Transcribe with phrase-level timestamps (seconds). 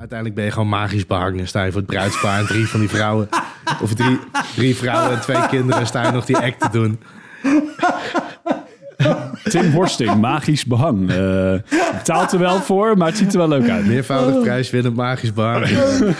[0.00, 2.80] Uiteindelijk ben je gewoon magisch behang en sta je voor het bruidspaar en drie van
[2.80, 3.28] die vrouwen.
[3.82, 4.18] Of drie,
[4.56, 7.00] drie vrouwen en twee kinderen en sta je nog die act te doen.
[9.42, 11.10] Tim Horsting, magisch behang.
[11.10, 11.54] Eh
[11.92, 13.86] betaalt er wel voor, maar het ziet er wel leuk uit.
[13.86, 15.68] Meervoudig prijs winnen, magisch behang.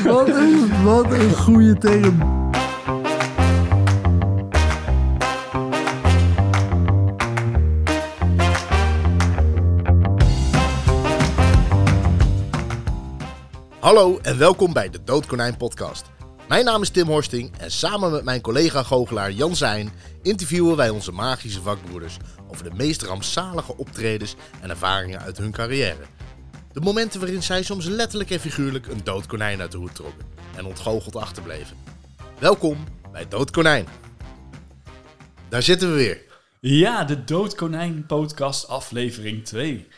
[0.04, 2.39] Wat een, wat een goede term.
[13.90, 16.10] Hallo en welkom bij de Doodkonijn podcast.
[16.48, 19.90] Mijn naam is Tim Horsting en samen met mijn collega goochelaar Jan Zijn
[20.22, 22.16] interviewen wij onze magische vakbroeders
[22.50, 26.02] over de meest rampzalige optredens en ervaringen uit hun carrière.
[26.72, 30.26] De momenten waarin zij soms letterlijk en figuurlijk een dood konijn uit de hoed trokken
[30.56, 31.76] en ontgoocheld achterbleven.
[32.38, 33.86] Welkom bij Doodkonijn.
[35.48, 36.20] Daar zitten we weer.
[36.60, 39.88] Ja, de Doodkonijn podcast aflevering 2.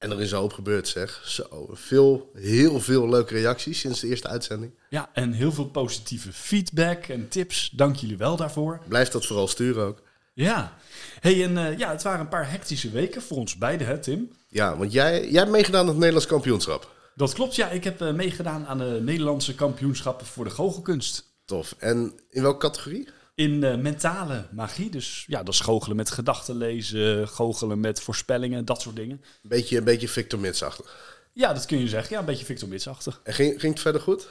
[0.00, 1.22] En er is een hoop gebeurd zeg.
[1.24, 4.72] Zo, veel, heel veel leuke reacties sinds de eerste uitzending.
[4.88, 7.70] Ja, en heel veel positieve feedback en tips.
[7.70, 8.80] Dank jullie wel daarvoor.
[8.88, 10.02] Blijf dat vooral sturen ook.
[10.32, 10.76] Ja,
[11.20, 14.30] hey, en eh, ja, het waren een paar hectische weken voor ons beiden, hè Tim?
[14.48, 16.90] Ja, want jij, jij hebt meegedaan aan het Nederlands kampioenschap.
[17.14, 17.68] Dat klopt, ja.
[17.68, 21.24] Ik heb eh, meegedaan aan de Nederlandse kampioenschappen voor de goochelkunst.
[21.44, 21.74] Tof.
[21.78, 23.08] En in welke categorie?
[23.40, 28.64] In eh, mentale magie, dus ja, dat is goochelen met gedachten lezen, goochelen met voorspellingen,
[28.64, 29.20] dat soort dingen.
[29.42, 30.96] Een beetje, een beetje Victor Mits-achtig.
[31.32, 32.12] Ja, dat kun je zeggen.
[32.12, 33.20] Ja, een beetje Victor Mitsachtig.
[33.24, 34.26] En ging, ging het verder goed?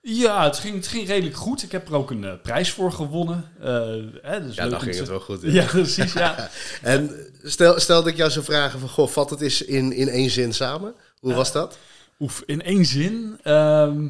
[0.00, 1.62] Ja, het ging, het ging redelijk goed.
[1.62, 3.52] Ik heb er ook een eh, prijs voor gewonnen.
[3.60, 3.68] Eh,
[4.22, 5.42] hè, dus Ja, dan ging het wel goed.
[5.52, 6.50] Ja, precies, ja.
[6.82, 7.10] En
[7.42, 10.30] stel, stel dat ik jou zou vragen van, goh, vat het eens in, in één
[10.30, 10.94] zin samen.
[11.18, 11.78] Hoe was dat?
[12.20, 13.38] Oef, in één zin.
[13.42, 14.06] ehm,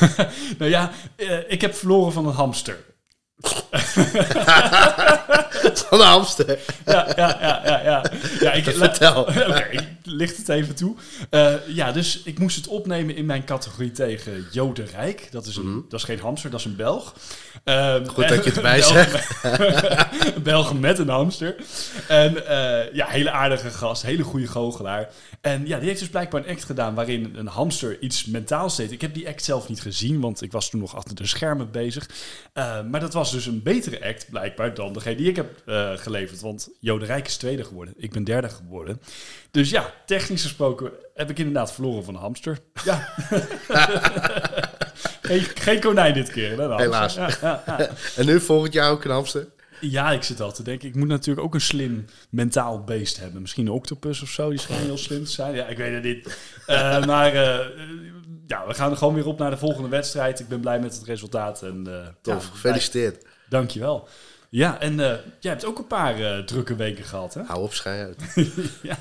[0.58, 2.84] nou ja, eh, ik heb verloren van een hamster.
[5.88, 6.58] Van de hamster.
[6.86, 7.82] Ja, ja, ja, ja.
[7.84, 8.04] ja.
[8.40, 9.20] ja ik, Vertel.
[9.48, 10.96] Oké, ik licht het even toe.
[11.30, 15.28] Eh, ja, dus ik moest het opnemen in mijn categorie tegen Jode Rijk.
[15.30, 17.14] Dat is, een, dat is geen hamster, dat is een Belg.
[17.64, 18.06] Mhm.
[18.06, 19.28] Goed dat je het Belg- zegt.
[20.36, 21.54] een Belg met een hamster.
[22.08, 25.08] En eh, ja, hele aardige gast, hele goede goochelaar.
[25.40, 28.92] En ja, die heeft dus blijkbaar een act gedaan waarin een hamster iets mentaals deed.
[28.92, 31.70] Ik heb die act zelf niet gezien, want ik was toen nog achter de schermen
[31.70, 32.08] bezig.
[32.52, 35.96] Eh, maar dat was dus een betere act blijkbaar dan degene die ik heb eh,
[35.96, 36.40] geleverd.
[36.40, 37.94] Want Rijk is tweede geworden.
[37.96, 39.00] Ik ben derde geworden.
[39.50, 42.58] Dus ja, technisch gesproken heb ik inderdaad verloren van een hamster.
[42.84, 43.08] Ja.
[45.22, 46.56] geen, geen konijn dit keer.
[46.56, 46.76] de.
[46.76, 47.14] Helaas.
[47.14, 47.90] Ja, ja, ja.
[48.16, 49.46] En nu volgend jaar ook een hamster?
[49.80, 50.88] Ja, ik zit al te denken.
[50.88, 53.40] Ik moet natuurlijk ook een slim mentaal beest hebben.
[53.40, 54.50] Misschien een octopus of zo.
[54.50, 55.54] Die schijnt heel slim te zijn.
[55.54, 56.38] Ja, ik weet het niet.
[56.66, 57.66] Eh, maar eh,
[58.46, 60.40] ja, we gaan er gewoon weer op naar de volgende wedstrijd.
[60.40, 61.62] Ik ben blij met het resultaat.
[61.62, 63.24] En, eh, Tof, ja, gefeliciteerd.
[63.48, 64.08] Dankjewel.
[64.48, 67.42] Ja, en eh, jij hebt ook een paar eh, drukke weken gehad, hè?
[67.42, 68.22] Hou op, schijn uit.
[68.82, 68.98] ja,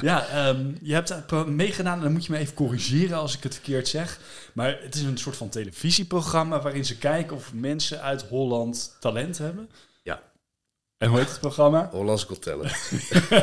[0.00, 3.54] ja ehm, je hebt meegedaan en dan moet je me even corrigeren als ik het
[3.54, 4.20] verkeerd zeg.
[4.52, 9.38] Maar het is een soort van televisieprogramma waarin ze kijken of mensen uit Holland talent
[9.38, 9.70] hebben.
[10.02, 10.22] Ja.
[10.98, 11.88] En hoe heet het programma?
[11.90, 12.90] Hollands Got Talent.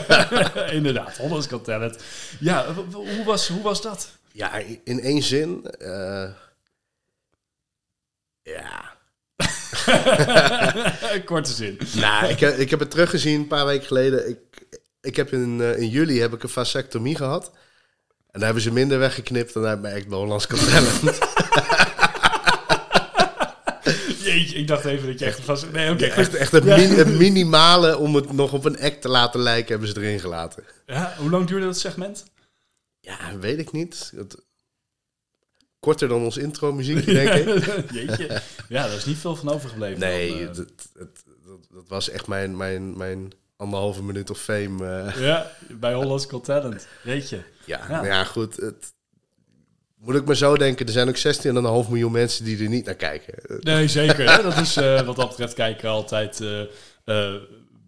[0.78, 2.04] Inderdaad, Hollands Got Talent.
[2.40, 4.12] Ja, hoe was, hoe was dat?
[4.34, 5.66] Ja, in één zin.
[5.66, 6.30] eh,
[8.42, 8.92] ja.
[11.26, 11.80] Korte zin.
[11.96, 14.30] Nou, ik heb, ik heb het teruggezien een paar weken geleden.
[14.30, 14.38] Ik,
[15.02, 17.46] ik heb in, eh, in juli heb ik een vasectomie gehad.
[18.32, 21.02] En daar hebben ze minder weggeknipt dan uit mijn echt bij Hollands Got Talent.
[24.24, 25.72] Jeetje, ik dacht even dat je echt vast...
[25.72, 26.06] Nee, oké.
[26.06, 30.02] echt echt het minimale om het nog op een act te laten lijken hebben ze
[30.02, 30.64] erin gelaten.
[30.86, 32.24] Ja, hoe lang duurde dat segment?
[33.06, 34.12] Ja, weet ik niet.
[34.16, 34.38] Het-
[35.80, 37.46] korter dan ons intro muziekje, denk ik.
[37.98, 38.42] Jeetje.
[38.70, 40.00] Ja, daar is niet veel van overgebleven.
[40.00, 40.56] Nee, Dan, eh,
[40.94, 41.24] dat,
[41.74, 44.86] dat was echt mijn, mijn, mijn anderhalve minuut of fame.
[45.12, 45.22] eh.
[45.22, 46.88] Ja, bij Hollands Got Talent.
[47.04, 47.44] Jeetje.
[47.66, 47.88] ja, Ja.
[47.88, 48.56] nou ja, goed.
[48.56, 48.94] Het,
[49.98, 51.18] moet ik maar zo denken, er zijn ook
[51.86, 53.34] 16,5 miljoen mensen die er niet naar kijken.
[53.60, 54.32] Nee, zeker.
[54.36, 54.42] Hè?
[54.44, 56.40] Dat is eh, wat dat betreft kijken altijd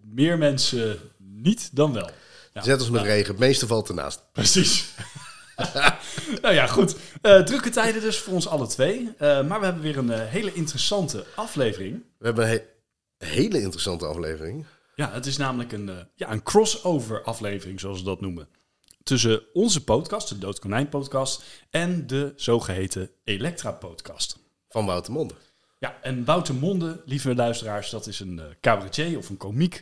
[0.03, 2.09] meer mensen niet dan wel.
[2.63, 4.21] Net als met regen, het meeste valt ernaast.
[4.31, 4.93] Precies.
[6.41, 6.95] nou ja, goed.
[7.21, 9.13] Eh, drukke tijden dus voor ons alle twee.
[9.17, 12.03] Eh, maar we hebben weer een eh, hele interessante aflevering.
[12.17, 12.61] We hebben een
[13.17, 14.65] he- hele interessante aflevering.
[14.95, 18.47] Ja, het is namelijk een, ja, een crossover aflevering, zoals we dat noemen.
[19.03, 24.37] Tussen onze podcast, de Doodkonijn podcast, en de zogeheten Elektra podcast.
[24.69, 25.33] Van Wouter Monde.
[25.85, 29.81] Ja, en Wouter Monde, lieve luisteraars, dat is een eh, cabaretier of een komiek.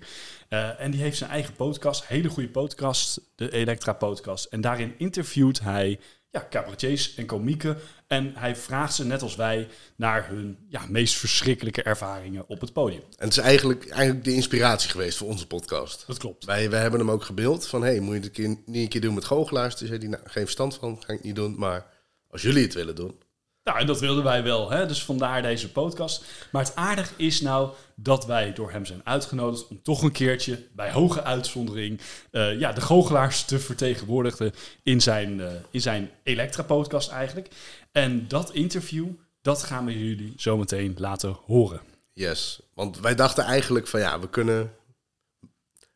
[0.49, 4.45] Eh, en die heeft zijn eigen podcast, hele goede podcast, de Elektra podcast.
[4.45, 7.77] En daarin interviewt hij ja, cabaretiers en komieken.
[8.07, 12.73] En hij vraagt ze, net als wij, naar hun ja, meest verschrikkelijke ervaringen op het
[12.73, 13.03] podium.
[13.17, 16.03] En het is eigenlijk, eigenlijk de inspiratie geweest voor onze podcast.
[16.07, 16.45] Dat klopt.
[16.45, 18.89] Wij, wij hebben hem ook gebeeld van, hey, moet je het een keer, niet een
[18.89, 19.75] keer doen met goochelaars?
[19.75, 21.55] Toen zei hij, nou, geen verstand van, ga ik niet doen.
[21.57, 21.85] Maar
[22.29, 23.22] Als jullie het willen doen.
[23.63, 24.85] Nou, en dat wilden wij wel, hè?
[24.85, 26.23] dus vandaar deze podcast.
[26.51, 30.67] Maar het aardige is nou dat wij door hem zijn uitgenodigd om toch een keertje,
[30.71, 32.01] bij hoge uitzondering,
[32.31, 37.47] eh, ja, de goochelaars te vertegenwoordigen in zijn, eh, in zijn Elektra-podcast eigenlijk.
[37.91, 39.07] En dat interview,
[39.41, 41.81] dat gaan we jullie zometeen laten horen.
[42.13, 42.59] Yes.
[42.73, 44.73] Want wij dachten eigenlijk van ja, we kunnen,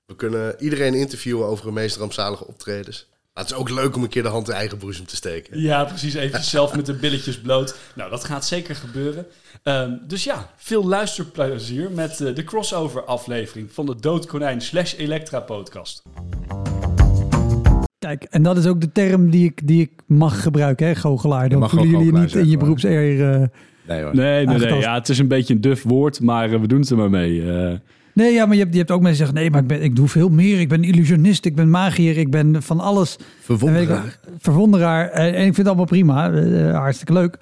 [0.05, 3.07] we kunnen iedereen interviewen over hun meest rampzalige optredens.
[3.37, 5.61] Maar het is ook leuk om een keer de hand in eigen boezem te steken.
[5.61, 6.13] Ja, precies.
[6.13, 7.77] Even zelf met de billetjes bloot.
[7.95, 9.25] Nou, dat gaat zeker gebeuren.
[9.63, 15.39] Ehm, dus ja, veel luisterplezier met eh, de crossover aflevering van de Doodkonijn slash Elektra
[15.39, 16.03] podcast.
[17.99, 21.49] Kijk, en dat is ook de term die ik, die ik mag gebruiken, hè, goochelaar.
[21.49, 23.31] Dan mag voelen jullie niet in je beroepseer...
[23.33, 23.43] eh,
[23.87, 24.15] Nee hoor.
[24.15, 24.73] Nee, nee.
[24.73, 27.09] Ja, het is een beetje een duf woord, maar eh, we doen het er maar
[27.09, 27.43] mee.
[28.17, 29.35] Eh, Nee, ja, maar je hebt, je hebt ook mensen die zeggen...
[29.43, 30.59] nee, maar ik, ben, ik doe veel meer.
[30.59, 33.15] Ik ben illusionist, ik ben magier, ik ben van alles.
[33.17, 34.03] En ik Verwonderaar.
[34.03, 35.09] wat, verwonderaar.
[35.09, 36.31] En, en ik vind het allemaal prima.
[36.33, 37.37] eh, hartstikke leuk.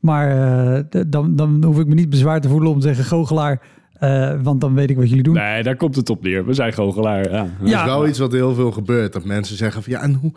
[0.00, 0.30] Maar
[0.70, 3.60] eh, dan, dan hoef ik me niet bezwaar te voelen om te zeggen goochelaar.
[3.92, 5.34] eh, want dan weet ik wat jullie doen.
[5.34, 6.46] nee, daar komt het op neer.
[6.46, 7.30] We zijn goochelaar.
[7.30, 7.48] Ja.
[7.60, 7.80] Dat Ja.
[7.80, 9.12] is wel iets wat heel veel gebeurt.
[9.12, 10.32] Dat mensen zeggen van ja, en hoe,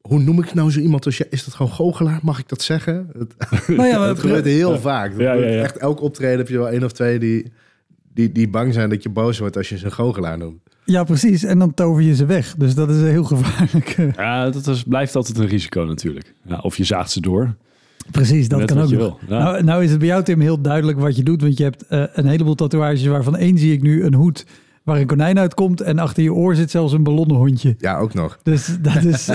[0.00, 1.26] hoe noem ik nou zo iemand als je?
[1.30, 2.18] Is dat gewoon goochelaar?
[2.22, 3.10] Mag ik dat zeggen?
[3.18, 3.34] Het,
[3.68, 5.10] Nou ja, dat gebeurt heel vaak.
[5.10, 5.34] Dat ja.
[5.36, 7.52] Echt elk optreden heb je wel één of twee die,
[8.14, 10.60] die, die bang zijn dat je boos wordt als je ze een goochelaar noemt.
[10.84, 11.42] ja, precies.
[11.44, 12.54] En dan tover je ze weg.
[12.58, 13.96] Dus dat is heel gevaarlijk.
[14.16, 16.34] Ja, dat is, blijft altijd een risico natuurlijk.
[16.44, 17.54] Ja, of je zaagt ze door.
[18.10, 19.18] Precies, dat Net kan ook nog.
[19.28, 19.38] ja.
[19.38, 21.40] Nou, nou is het bij jou, Tim, heel duidelijk wat je doet.
[21.42, 24.46] Want je hebt eh, een heleboel tatoeages waarvan één zie ik nu een hoed
[24.82, 25.80] waar een konijn uitkomt.
[25.80, 27.74] En achter je oor zit zelfs een ballonnen hondje.
[27.78, 28.38] Ja, ook nog.
[28.42, 29.28] Dus dat is...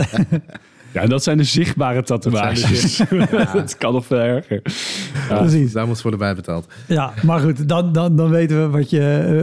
[0.96, 2.98] Ja, en dat zijn de zichtbare Dat tatoeages.
[3.54, 4.62] Dat, kan nog veel erger.
[5.30, 5.38] Ja.
[5.38, 5.72] precies.
[5.72, 6.74] Daar moet voor erbij betaald.
[6.88, 9.02] Ja, maar goed, dan, dan, dan weten we wat je,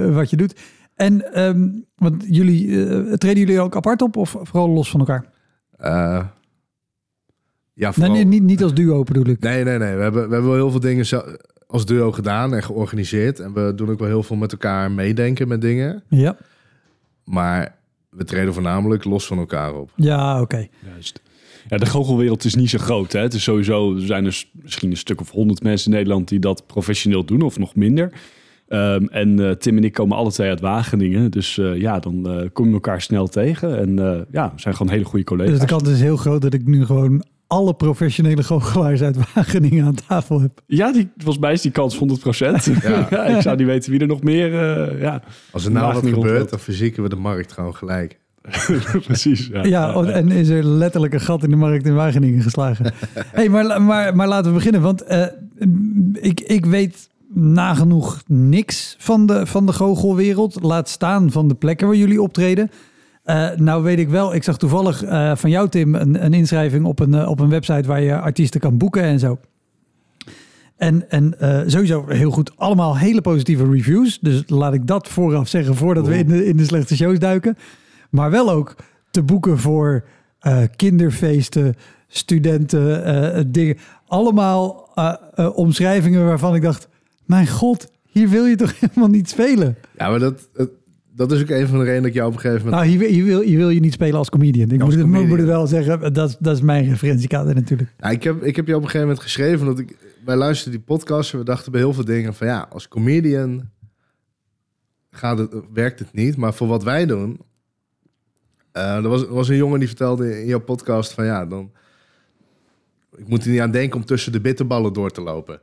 [0.08, 0.60] eh, wat je doet.
[0.94, 5.24] En ehm, want jullie, eh, treden jullie ook apart op of vooral los van elkaar?
[5.76, 6.26] Eh, ja,
[7.74, 8.12] Nee, vooral...
[8.14, 9.40] nee, niet, niet als duo bedoel ik.
[9.40, 9.94] Nee, nee, nee.
[9.96, 11.24] We hebben, we hebben wel heel veel dingen zo-
[11.66, 13.40] als duo gedaan en georganiseerd.
[13.40, 16.02] En we doen ook wel heel veel met elkaar meedenken met dingen.
[16.08, 16.36] Ja,
[17.24, 17.74] Maar
[18.10, 19.90] we treden voornamelijk los van elkaar op.
[19.96, 20.66] ja oké.
[20.92, 21.20] Juist.
[21.68, 23.12] Ja, de goochelwereld is niet zo groot.
[23.12, 23.20] Hè?
[23.20, 26.28] Het is sowieso, er zijn er s- misschien een stuk of honderd mensen in Nederland
[26.28, 28.12] die dat professioneel doen, of nog minder.
[28.68, 31.30] Ehm, en eh, Tim en ik komen alle twee uit Wageningen.
[31.30, 33.78] Dus eh, ja, dan eh kom je elkaar snel tegen.
[33.78, 35.50] En eh, ja, we zijn gewoon hele goede collega's.
[35.52, 39.84] Dus de kans is heel groot dat ik nu gewoon alle professionele goochelaars uit Wageningen
[39.84, 40.60] aan tafel heb.
[40.66, 41.98] Ja, die, volgens mij is die kans 100%.
[42.82, 43.06] Ja.
[43.10, 43.24] Ja.
[43.24, 44.54] ik zou niet weten wie er nog meer...
[44.54, 48.18] eh, ja, Als er nou wat gebeurt, dan verzieken we de markt gewoon gelijk.
[49.06, 49.46] precies.
[49.52, 49.64] Ja.
[49.64, 52.92] Ja, en is er letterlijk een gat in de markt in Wageningen geslagen.
[53.32, 55.26] hey, maar, maar, maar laten we beginnen, want eh,
[56.12, 60.62] ik, ik weet nagenoeg niks van de, van de goochelwereld.
[60.62, 62.70] Laat staan van de plekken waar jullie optreden.
[63.22, 66.84] Eh, nou weet ik wel, ik zag toevallig eh, van jou Tim een, een inschrijving
[66.84, 69.38] op een, op een website waar je artiesten kan boeken en zo.
[70.76, 71.34] En, en
[71.66, 74.18] sowieso heel goed, allemaal hele positieve reviews.
[74.20, 77.56] Dus laat ik dat vooraf zeggen voordat we in de, in de slechte shows duiken.
[78.12, 78.74] Maar wel ook
[79.10, 80.04] te boeken voor
[80.38, 81.74] eh, kinderfeesten,
[82.08, 83.76] studenten, eh, dingen.
[84.06, 86.88] Allemaal eh, eh, omschrijvingen waarvan ik dacht,
[87.24, 89.76] mijn god, hier wil je toch helemaal niet spelen?
[89.98, 90.48] Ja, maar dat,
[91.14, 92.82] dat is ook een van de redenen dat ik jou op een gegeven moment...
[92.82, 94.70] Nou, hier, wil- hier, wil, hier wil je niet spelen als comedian.
[94.70, 95.28] Ik Als moet, het, comedian.
[95.28, 97.94] moet het wel zeggen, dat, is- dat is mijn referentiekader natuurlijk.
[97.98, 99.96] Ja, ik, heb, ik heb je op een gegeven moment geschreven dat ik...
[100.24, 102.46] Wij luisterden die podcast en we dachten bij heel veel dingen van...
[102.46, 103.70] Ja, als comedian
[105.10, 106.36] gaat het, werkt het niet.
[106.36, 107.40] Maar voor wat wij doen...
[108.72, 111.24] eh, er, was, er was een jongen die vertelde in jouw podcast van...
[111.24, 111.70] Ja, dan...
[113.16, 115.60] Ik moet er niet aan denken om tussen de bitterballen door te lopen.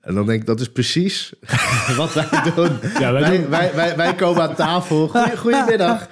[0.00, 1.32] En dan denk ik, dat is precies
[1.96, 2.70] wat wij doen.
[2.98, 5.08] Ja, wij wij, doen- wij, wij, wij komen aan tafel.
[5.08, 6.08] Goeie, goedemiddag.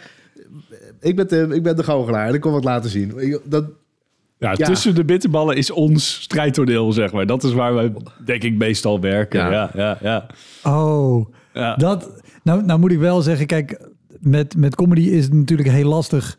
[1.01, 3.41] Ik ben, Tim, ik ben de goochelaar en ik kom wat laten zien.
[3.45, 3.65] Dat,
[4.39, 4.67] Ja, Ja.
[4.67, 7.27] tussen de bitterballen is ons strijdtoneel, zeg maar.
[7.27, 7.93] Dat is waar wij,
[8.25, 9.41] denk ik, meestal werken.
[9.41, 9.51] Ja.
[9.51, 10.27] Ja, ja, ja.
[10.73, 11.75] Oh, ja.
[11.77, 12.11] Dat,
[12.43, 13.81] nou, nou moet ik wel zeggen, kijk,
[14.23, 16.39] met, met comedy is het natuurlijk heel lastig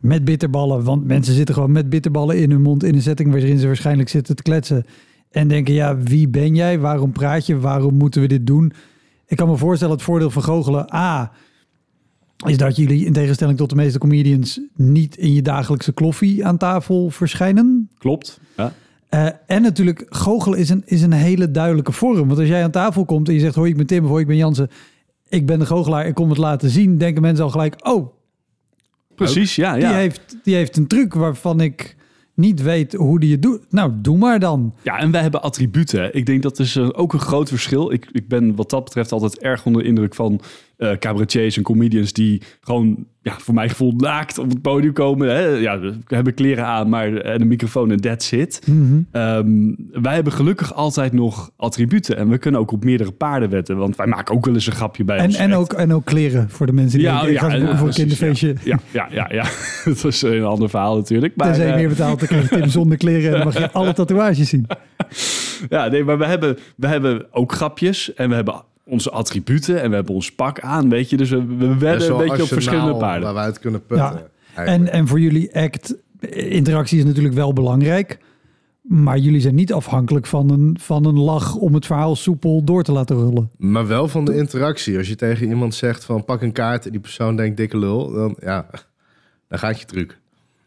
[0.00, 0.84] met bitterballen.
[0.84, 4.08] Want mensen zitten gewoon met bitterballen in hun mond in een setting waarin ze waarschijnlijk
[4.08, 4.86] zitten te kletsen.
[5.30, 6.78] En denken, ja, wie ben jij?
[6.78, 7.58] Waarom praat je?
[7.58, 8.72] Waarom moeten we dit doen?
[9.26, 11.32] Ik kan me voorstellen, het voordeel van goochelen, A,
[12.46, 16.56] is dat jullie in tegenstelling tot de meeste comedians niet in je dagelijkse kloffie aan
[16.56, 17.90] tafel verschijnen.
[17.98, 18.40] Klopt.
[18.56, 18.72] Ja.
[19.08, 22.26] Eh, en natuurlijk, goochelen is een, is een hele duidelijke vorm.
[22.26, 24.20] Want als jij aan tafel komt en je zegt, hoi, ik ben Tim of hoi,
[24.20, 24.70] ik ben Jansen.
[25.28, 26.98] Ik ben de goochelaar, ik kom het laten zien.
[26.98, 28.16] Denken mensen al gelijk, oh,
[29.18, 29.72] Precies, ja.
[29.72, 29.92] die, ja.
[29.92, 31.96] heeft, die heeft een truc waarvan ik
[32.34, 33.60] niet weet hoe die het doet.
[33.70, 34.74] Nou, doe maar dan.
[34.82, 36.14] Ja, en wij hebben attributen.
[36.14, 37.92] Ik denk dat is eh, ook een groot verschil.
[37.92, 40.40] Ik, ik ben wat dat betreft altijd erg onder de indruk van
[40.78, 45.28] eh cabaretiers en comedians die gewoon, ja, voor mijn gevoel naakt op het podium komen.
[45.28, 45.46] Hè?
[45.46, 48.60] Ja, we hebben kleren aan, maar en een microfoon en that's it.
[48.66, 49.00] Mhm.
[49.12, 53.76] Ehm, wij hebben gelukkig altijd nog attributen en we kunnen ook op meerdere paarden wetten,
[53.76, 56.04] want wij maken ook wel eens een grapje bij En, ons en, ook, en ook
[56.04, 58.54] kleren voor de mensen die Ja, denken, ja, ja, voor een kinderfeestje.
[58.64, 59.44] Ja, ja, ja, ja.
[59.84, 61.36] dat is een ander verhaal natuurlijk.
[61.36, 63.58] Maar, Tenzij je eh, meer betaalt, dan krijg je Tim zonder kleren en dan mag
[63.58, 64.66] je alle tatoeages zien.
[65.68, 69.88] Ja, nee, maar we hebben, we hebben ook grapjes en we hebben onze attributen en
[69.88, 71.16] we hebben ons pak aan, weet je.
[71.16, 73.22] Dus we, we wedden een beetje op verschillende paarden.
[73.22, 74.30] Waar we uit kunnen putten.
[74.56, 74.64] Ja.
[74.64, 75.96] En, en voor jullie act,
[76.30, 78.18] interactie is natuurlijk wel belangrijk.
[78.82, 82.82] Maar jullie zijn niet afhankelijk van een, van een lach om het verhaal soepel door
[82.82, 83.50] te laten rollen.
[83.56, 84.96] Maar wel van de interactie.
[84.96, 88.12] Als je tegen iemand zegt van pak een kaart en die persoon denkt dikke lul,
[88.12, 88.66] dan ja,
[89.48, 90.18] dan gaat je truc.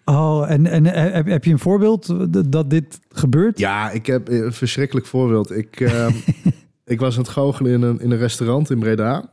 [0.05, 2.15] Oh, en, en heb, heb je een voorbeeld
[2.51, 3.59] dat dit gebeurt?
[3.59, 5.51] Ja, ik heb een verschrikkelijk voorbeeld.
[5.51, 6.13] Ik, ehm,
[6.91, 9.29] ik was aan het goochelen in een, in een restaurant in Breda.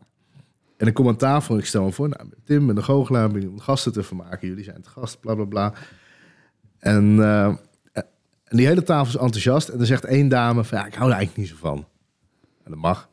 [0.77, 3.31] En ik kom aan tafel en ik stel me voor, nou, Tim met de goochelaar
[3.31, 4.49] ben om gasten te vermaken.
[4.49, 5.73] Jullie zijn te gast, bla bla bla.
[6.79, 7.47] En, eh,
[8.45, 9.69] en die hele tafel is enthousiast.
[9.69, 11.87] En er zegt één dame van, ja, ik hou er eigenlijk niet zo van.
[12.65, 13.09] En dat mag.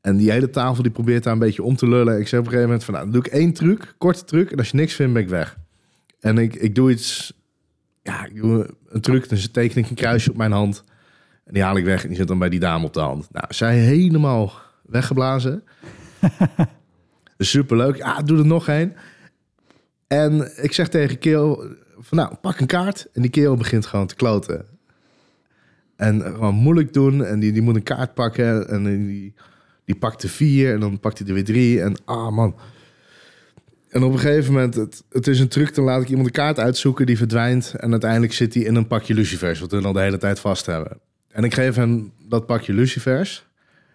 [0.00, 2.20] En die hele tafel die probeert daar een beetje om te lullen.
[2.20, 4.50] Ik zeg op een gegeven moment van, nou, dan doe ik één truc, korte truc.
[4.50, 5.58] En als je niks vindt, ben ik weg.
[6.20, 7.32] En ik, ik doe iets,
[8.02, 9.28] ja, ik doe een truc.
[9.28, 10.84] Dus teken ik een kruisje op mijn hand.
[11.48, 13.28] En die haal ik weg en die zit dan bij die dame op de hand.
[13.32, 14.52] Nou, zij helemaal
[14.82, 15.62] weggeblazen.
[17.38, 17.96] Superleuk.
[17.96, 18.94] Ja, doe er nog één.
[20.06, 21.64] En ik zeg tegen Keel
[21.98, 23.08] van nou, pak een kaart.
[23.12, 24.66] En die Keel begint gewoon te kloten.
[25.96, 27.24] En gewoon moeilijk doen.
[27.24, 28.68] En die, die moet een kaart pakken.
[28.68, 29.34] En die,
[29.84, 30.72] die pakt er vier.
[30.72, 31.82] En dan pakt hij er weer drie.
[31.82, 32.56] En ah man.
[33.88, 35.74] En op een gegeven moment, het, het is een truc.
[35.74, 37.06] Dan laat ik iemand een kaart uitzoeken.
[37.06, 37.74] Die verdwijnt.
[37.76, 39.60] En uiteindelijk zit hij in een pakje lucifers.
[39.60, 41.00] Wat we al de hele tijd vast hebben.
[41.38, 43.46] En ik geef hem dat pakje lucifers.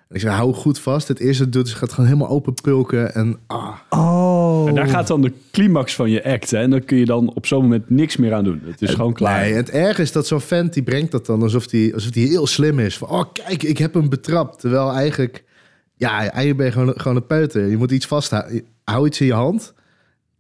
[0.10, 1.08] En ik zeg, hou goed vast.
[1.08, 3.14] Het eerste doet, is gaat gewoon helemaal open pulken.
[3.14, 4.68] En ah, Oh.
[4.68, 6.52] En daar gaat dan de climax van je act.
[6.52, 6.58] Hè?
[6.58, 8.62] En dan kun je dan op zo'n moment niks meer aan doen.
[8.66, 9.42] Het is gewoon klaar.
[9.42, 12.28] Nee, het erg is dat zo'n vent die brengt dat dan alsof hij alsof die
[12.28, 12.98] heel slim is.
[12.98, 14.60] Van, oh kijk, ik heb hem betrapt.
[14.60, 15.44] Terwijl eigenlijk,
[15.96, 17.70] ja, eigenlijk ben je gewoon, gewoon een peuter.
[17.70, 18.62] Je moet iets vasthouden.
[18.84, 19.74] Hou iets in je hand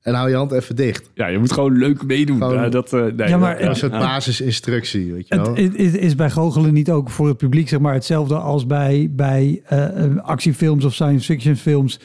[0.03, 1.09] en hou je hand even dicht.
[1.13, 2.37] Ja, je moet gewoon leuk meedoen.
[2.37, 4.07] Gewoon- Ja, dat, eh, nee, Ja, maar- dat- Dat is een soort ja.
[4.07, 5.55] basisinstructie, weet je wel.
[5.55, 9.07] Het, is, is bij goochelen niet ook voor het publiek zeg maar, hetzelfde als bij,
[9.11, 11.99] bij eh, eh, actiefilms of science fiction films?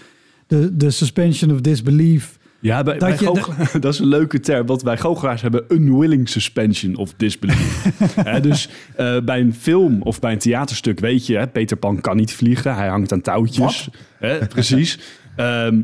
[0.46, 2.36] De, de suspension of disbelief.
[2.60, 4.66] Ja, bij, Dat bij de- dat is een leuke term.
[4.66, 7.84] Want wij goochelaars hebben unwilling suspension of disbelief.
[8.14, 11.36] Hè, dus eh, bij een film of bij een theaterstuk weet je...
[11.36, 13.88] Hè, Peter Pan kan niet vliegen, hij hangt aan touwtjes.
[14.18, 14.98] Hè, precies.
[15.36, 15.80] Ehm,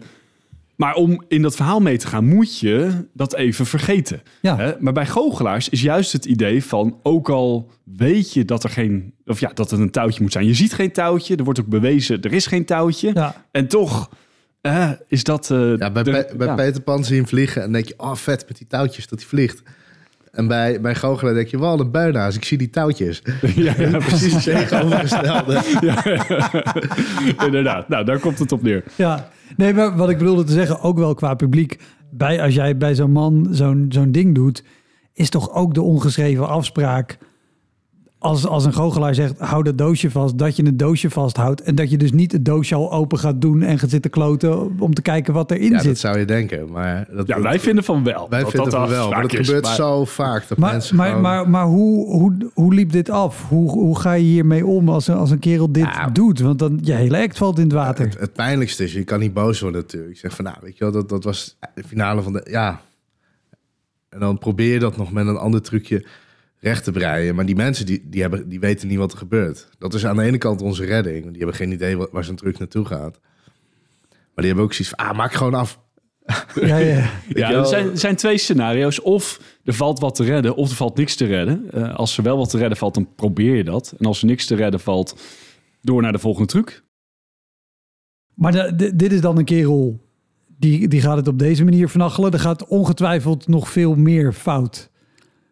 [0.76, 4.23] maar om in dat verhaal mee te gaan, moet je dat even vergeten.
[4.40, 4.57] Ja.
[4.57, 4.73] Hè?
[4.78, 6.99] Maar bij goochelaars is juist het idee van...
[7.02, 9.14] ook al weet je dat er geen...
[9.26, 10.47] of ja, dat het een touwtje moet zijn.
[10.47, 12.21] Je ziet geen touwtje, er wordt ook bewezen...
[12.23, 13.11] er is geen touwtje.
[13.14, 13.45] Ja.
[13.50, 14.11] En toch
[15.09, 15.50] is dat...
[15.50, 16.54] eh, Ja, bij, de- bij ja.
[16.54, 19.19] Peter Pan zie je hem vliegen en denk je, oh vet met die touwtjes dat
[19.19, 19.62] hij vliegt.
[20.34, 23.22] En bij, bij Goochelaar denk je, wel een buinaas, ik zie die touwtjes.
[23.54, 25.60] Ja, ja, Precies tegenovergestelde.
[27.46, 28.84] Inderdaad, nou daar komt het op neer.
[28.96, 31.78] Ja, nee, maar wat ik bedoelde te zeggen, ook wel qua publiek.
[32.10, 34.64] Bij, als jij bij zo'n man zo'n zo'n ding doet,
[35.12, 37.18] is toch ook de ongeschreven afspraak.
[38.25, 41.61] Als, als een goochelaar zegt, hou dat doosje vast, dat je het doosje vasthoudt.
[41.62, 44.81] En dat je dus niet het doosje al open gaat doen en gaat zitten kloten
[44.81, 45.99] om te kijken wat erin Ja, dat zit.
[45.99, 46.71] zou je denken.
[46.71, 48.26] Maar dat, Ja, wij vinden van wel.
[48.31, 49.11] wij dat vinden dat van wel.
[49.11, 50.49] Maar dat is, gebeurt maar- zo vaak.
[50.49, 53.49] Dat Maar, mensen maar, gewoon- maar, maar hoe, hoe, hoe liep dit af?
[53.49, 56.07] Hoe, hoe ga je hiermee om als een, als een kerel dit Ja.
[56.11, 56.40] doet?
[56.40, 58.04] Want dan je hele act valt in het water.
[58.04, 60.12] Het, het pijnlijkste is, je kan niet boos worden natuurlijk.
[60.12, 62.47] Ik zeg van, nou, weet je wel, dat, dat was de finale van de...
[62.50, 62.81] Ja.
[64.09, 66.04] En dan probeer je dat nog met een ander trucje
[66.64, 67.35] recht te breien.
[67.35, 69.68] Maar die mensen, die, die, hebben, die weten niet wat er gebeurt.
[69.78, 71.18] Dat is aan de ene kant onze redding.
[71.21, 73.21] want Die hebben geen idee wat- waar zo'n truc naartoe gaat.
[74.11, 75.83] Maar die hebben ook zoiets van, ah, maak gewoon af.
[76.54, 77.11] Ja, ja.
[77.28, 79.02] Ja, er zijn, er zijn twee scenario's.
[79.02, 81.71] Of er valt wat te redden, of er valt niks te redden.
[81.73, 83.94] Eh, als er wel wat te redden valt, dan probeer je dat.
[83.99, 85.21] En als er niks te redden valt,
[85.80, 86.83] door naar de volgende truc.
[88.35, 90.00] Maar de- de- dit is dan een kerel
[90.59, 92.33] die, die gaat het op deze manier vernachelen.
[92.33, 94.90] Er gaat ongetwijfeld nog veel meer fout.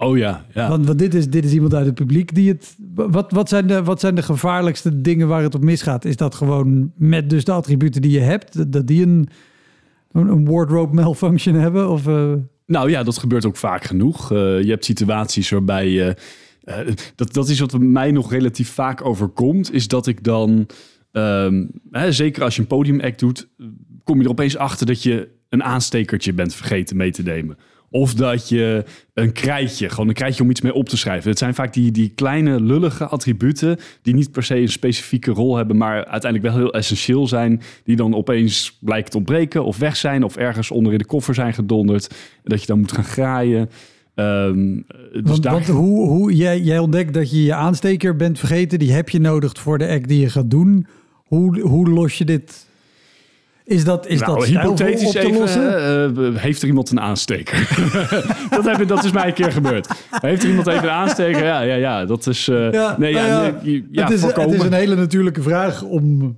[0.02, 0.68] Oh ja, ja.
[0.68, 2.76] Want, want dit, is, dit is iemand uit het publiek die het.
[2.94, 6.04] Wat, wat, zijn de, wat zijn de gevaarlijkste dingen waar het op misgaat?
[6.04, 9.28] Is dat gewoon met dus de attributen die je hebt, dat- die een,
[10.12, 11.88] een, wardrobe malfunction hebben?
[11.90, 12.32] Of, eh,
[12.66, 14.32] Nou ja, dat gebeurt ook vaak genoeg.
[14.32, 16.16] Eh, je hebt situaties waarbij je.
[16.64, 16.76] eh,
[17.14, 19.72] dat, dat is wat mij nog relatief vaak overkomt.
[19.72, 20.66] Is dat ik dan.
[21.12, 23.48] ehm, hè, zeker als je een podiumact doet.
[24.04, 27.56] kom je er opeens achter dat je een aanstekertje bent vergeten mee te nemen.
[27.92, 28.84] Of dat je
[29.14, 31.30] een krijtje, gewoon een krijtje om iets mee op te schrijven.
[31.30, 35.56] Het zijn vaak die, die kleine lullige attributen die niet per se een specifieke rol
[35.56, 37.60] hebben, maar uiteindelijk wel heel essentieel zijn.
[37.84, 41.34] Die dan opeens blijken te ontbreken of weg zijn of ergens onder in de koffer
[41.34, 42.14] zijn gedonderd.
[42.44, 43.70] Dat je dan moet gaan graaien.
[44.14, 44.74] Ehm,
[45.12, 45.52] dus Want, daar...
[45.52, 49.20] want hoe, hoe jij, jij ontdekt dat je je aansteker bent vergeten, die heb je
[49.20, 50.86] nodig voor de act die je gaat doen.
[51.14, 52.70] Hoe, hoe los je dit?
[53.64, 55.76] Is dat, is nou, dat hypothetisch op te even, lossen?
[56.34, 57.68] eh, heeft er iemand een aansteker?
[58.50, 59.88] dat, heb, dat is mij een keer gebeurd.
[60.10, 61.44] Heeft er iemand even een aansteker?
[61.44, 62.04] Ja, ja, ja.
[62.04, 62.48] Dat is...
[62.48, 65.42] eh, Ja, nee, ja, nou ja, nee, ja, het, is, het is een hele natuurlijke
[65.42, 66.36] vraag om,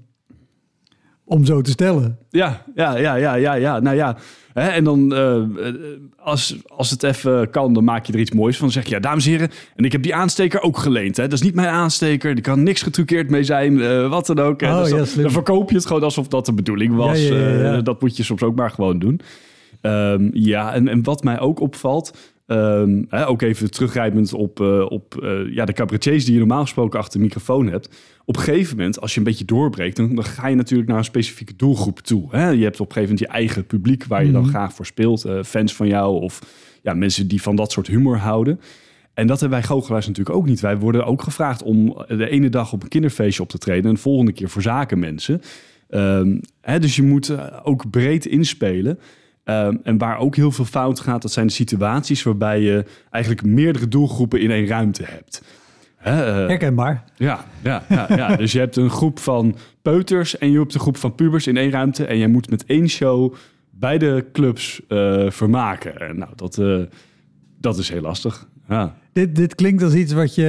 [1.24, 2.18] om zo te stellen.
[2.30, 3.80] Ja, ja, ja, ja, ja, ja.
[3.80, 4.16] Nou ja.
[4.54, 5.74] Hè, en dan, eh, eh,
[6.16, 8.64] als, als het even kan, dan maak je er iets moois van.
[8.64, 11.16] Dan zeg je, ja, dames en heren, en ik heb die aansteker ook geleend.
[11.16, 11.22] Hè.
[11.22, 14.62] Dat is niet mijn aansteker, er kan niks getruckeerd mee zijn, eh, wat dan ook.
[14.62, 17.28] Oh, Dus ja, dan, verkoop je het gewoon alsof dat de bedoeling was.
[17.28, 19.20] Ja, ja, dat moet je soms ook maar gewoon doen.
[19.80, 24.86] Ehm, ja, en, en wat mij ook opvalt, ehm, hè, ook even teruggrijpend op, eh,
[24.88, 27.88] op eh, ja, de cabaretiers die je normaal gesproken achter de microfoon hebt.
[28.24, 30.98] Op een gegeven moment, als je een beetje doorbreekt, dan, dan ga je natuurlijk naar
[30.98, 32.26] een specifieke doelgroep toe.
[32.30, 32.48] Hè?
[32.48, 34.50] Je hebt op een gegeven moment je eigen publiek waar je dan Mhm.
[34.50, 35.24] graag voor speelt.
[35.24, 36.40] eh, fans van jou of
[36.82, 38.60] ja, mensen die van dat soort humor houden.
[39.14, 40.60] En dat hebben wij goochelaars natuurlijk ook niet.
[40.60, 43.84] Wij worden ook gevraagd om de ene dag op een kinderfeestje op te treden...
[43.88, 45.40] en de volgende keer voor zakenmensen.
[45.88, 47.34] Ehm, hè, dus je moet
[47.64, 48.98] ook breed inspelen.
[49.44, 52.22] Ehm, en waar ook heel veel fout gaat, dat zijn de situaties...
[52.22, 55.42] waarbij je eigenlijk meerdere doelgroepen in één ruimte hebt.
[55.96, 57.04] Hè, eh, Herkenbaar.
[57.16, 58.36] ja, ja, ja, ja.
[58.36, 61.56] dus je hebt een groep van peuters en je hebt een groep van pubers in
[61.56, 62.06] één ruimte.
[62.06, 63.34] En jij moet met één show
[63.70, 66.00] beide clubs eh, vermaken.
[66.00, 66.80] En nou, dat, eh,
[67.60, 68.48] dat is heel lastig.
[68.68, 68.94] Ja.
[69.12, 70.48] Dit, dit klinkt als iets wat je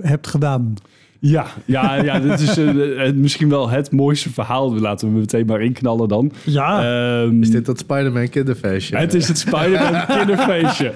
[0.00, 0.74] hebt gedaan.
[1.22, 4.74] Ja, ja, ja dit is eh, eh, misschien wel het mooiste verhaal.
[4.80, 6.32] Laten we meteen maar inknallen dan.
[6.44, 6.82] Ja,
[7.22, 8.96] Ehm, Is dit dat Spider-Man kinderfeestje?
[8.96, 10.92] het is het Spider-Man kinderfeestje.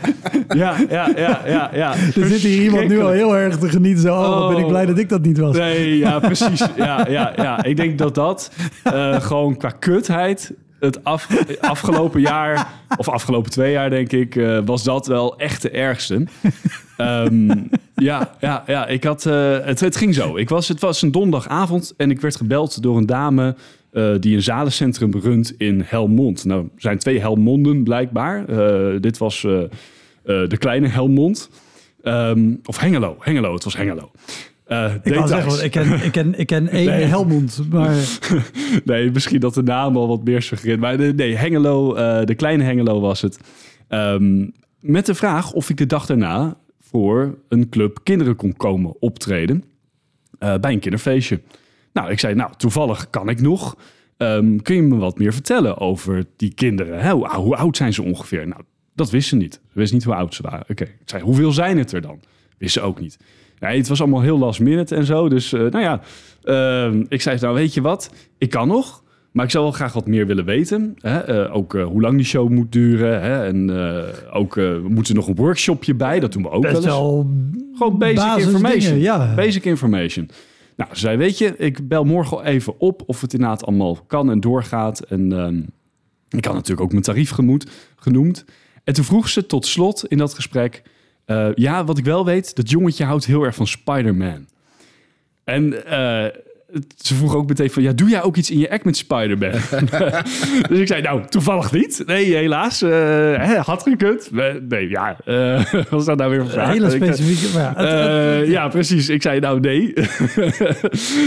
[0.49, 1.93] Ja, ja, ja, ja, ja.
[1.95, 4.03] er zit hier iemand nu al heel erg te genieten.
[4.03, 4.69] Zo, oh, ben ik Oh.
[4.71, 5.57] blij dat ik dat niet was.
[5.57, 6.67] Nee, ja, precies.
[6.77, 7.65] Ja, ja, ja.
[7.65, 8.51] Ik denk dat dat
[8.83, 10.53] eh, gewoon qua kutheid
[10.85, 11.29] het af,
[11.61, 16.27] afgelopen jaar, of afgelopen twee jaar denk ik, eh, was dat wel echt de ergste.
[16.97, 17.49] Ehm,
[17.95, 20.37] ja, ja, ja, ik had, eh, het, het ging zo.
[20.37, 23.57] Ik was, het was een donderdagavond en ik werd gebeld door een dame
[23.91, 26.45] eh, die een zalencentrum runt in Helmond.
[26.45, 28.47] Nou, er zijn twee Helmonden blijkbaar.
[29.01, 29.41] Dit was
[30.23, 31.51] de kleine Helmond.
[32.03, 34.11] Ehm, of Hengelo, Hengelo, het was Hengelo.
[34.75, 37.05] Eh, Ik zeggen, ik ken, ik ken, ik ken één Nee.
[37.05, 37.97] Helmond, maar
[38.85, 40.81] Nee, misschien dat de naam al wat meer suggereert.
[40.81, 43.39] Maar de- nee, Hengelo, eh, de kleine Hengelo was het.
[43.89, 44.47] Ehm,
[44.81, 49.65] met de vraag of ik de dag daarna voor een club kinderen kon komen optreden.
[50.39, 51.41] eh, bij een kinderfeestje.
[51.93, 53.77] Nou, ik zei, nou, toevallig kan ik nog.
[54.17, 57.01] Ehm, kun je me wat meer vertellen over die kinderen?
[57.01, 57.11] Hè?
[57.13, 58.49] Hoe, hoe oud zijn ze ongeveer?
[58.49, 58.61] Nou,
[58.95, 59.53] dat wist ze niet.
[59.55, 60.65] Ze wist niet hoe oud ze waren.
[60.71, 62.21] Oké, ik zei, hoeveel zijn het er dan?
[62.59, 63.17] Wist ze ook niet.
[63.59, 65.29] Nee, het was allemaal heel last minute en zo.
[65.29, 66.01] Dus, eh, nou ja,
[66.43, 68.11] ehm, ik zei, nou weet je wat?
[68.39, 70.95] Ik kan nog, maar ik zou wel graag wat meer willen weten.
[70.99, 71.19] Hè?
[71.19, 73.23] Eh, ook eh, hoe lang die show moet duren.
[73.23, 73.45] Hè?
[73.47, 73.71] En
[74.33, 76.21] ook, we moeten nog een workshopje bij.
[76.21, 76.95] Dat doen we ook wel best eens.
[76.95, 77.31] wel
[77.75, 78.99] Gewoon basic information.
[78.99, 79.35] ja.
[79.35, 80.31] Basic information.
[80.77, 84.31] Nou, ze zei, weet je, ik bel morgen even op of het inderdaad allemaal kan
[84.31, 85.01] en doorgaat.
[85.01, 85.57] En ehm,
[86.29, 87.31] ik had natuurlijk ook mijn tarief
[87.97, 88.45] genoemd.
[88.85, 90.83] En toen vroeg ze tot slot in dat gesprek...
[91.25, 94.47] eh, ja, wat ik wel weet, dat jongetje houdt heel erg van Spider-Man.
[95.45, 96.27] En eh,
[96.97, 97.83] ze vroeg ook meteen van...
[97.83, 99.51] ja, doe jij ook iets in je act met Spider-Man?
[100.69, 102.03] dus ik zei, nou, toevallig niet.
[102.07, 102.81] Nee, helaas.
[102.81, 104.29] hè, had gekund.
[104.33, 105.17] Nee, nee ja.
[105.25, 106.73] eh wat was dat nou weer voor vraag?
[106.73, 107.73] hele eh, specifieke...
[108.47, 109.09] Ja, precies.
[109.09, 109.93] Ik zei nou nee.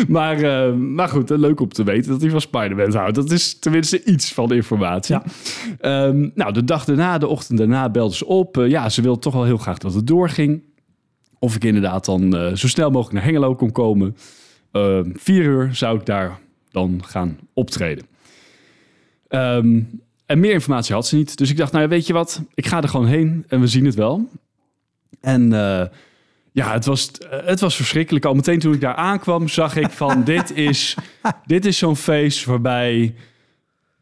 [0.07, 3.15] maar, maar goed, leuk om te weten dat hij van Spider-Man houdt.
[3.15, 5.15] Dat is tenminste iets van informatie.
[5.15, 5.23] Ja.
[5.79, 8.65] Ehm, nou, de dag daarna, de ochtend daarna belde ze op.
[8.67, 10.61] Ja, ze wilde toch wel heel graag dat het doorging.
[11.39, 14.15] Of ik inderdaad dan zo snel mogelijk naar Hengelo kon komen.
[14.71, 16.39] Ehm, vier uur zou ik daar
[16.71, 18.05] dan gaan optreden.
[19.27, 19.81] Ehm,
[20.25, 21.37] en meer informatie had ze niet.
[21.37, 22.41] Dus ik dacht, nou ja, weet je wat?
[22.53, 24.29] Ik ga er gewoon heen en we zien het wel.
[25.21, 25.85] En eh,
[26.51, 28.25] ja, het was, het was verschrikkelijk.
[28.25, 30.23] Al meteen toen ik daar aankwam, zag ik van...
[30.33, 30.97] dit is,
[31.45, 33.15] dit is zo'n feest waarbij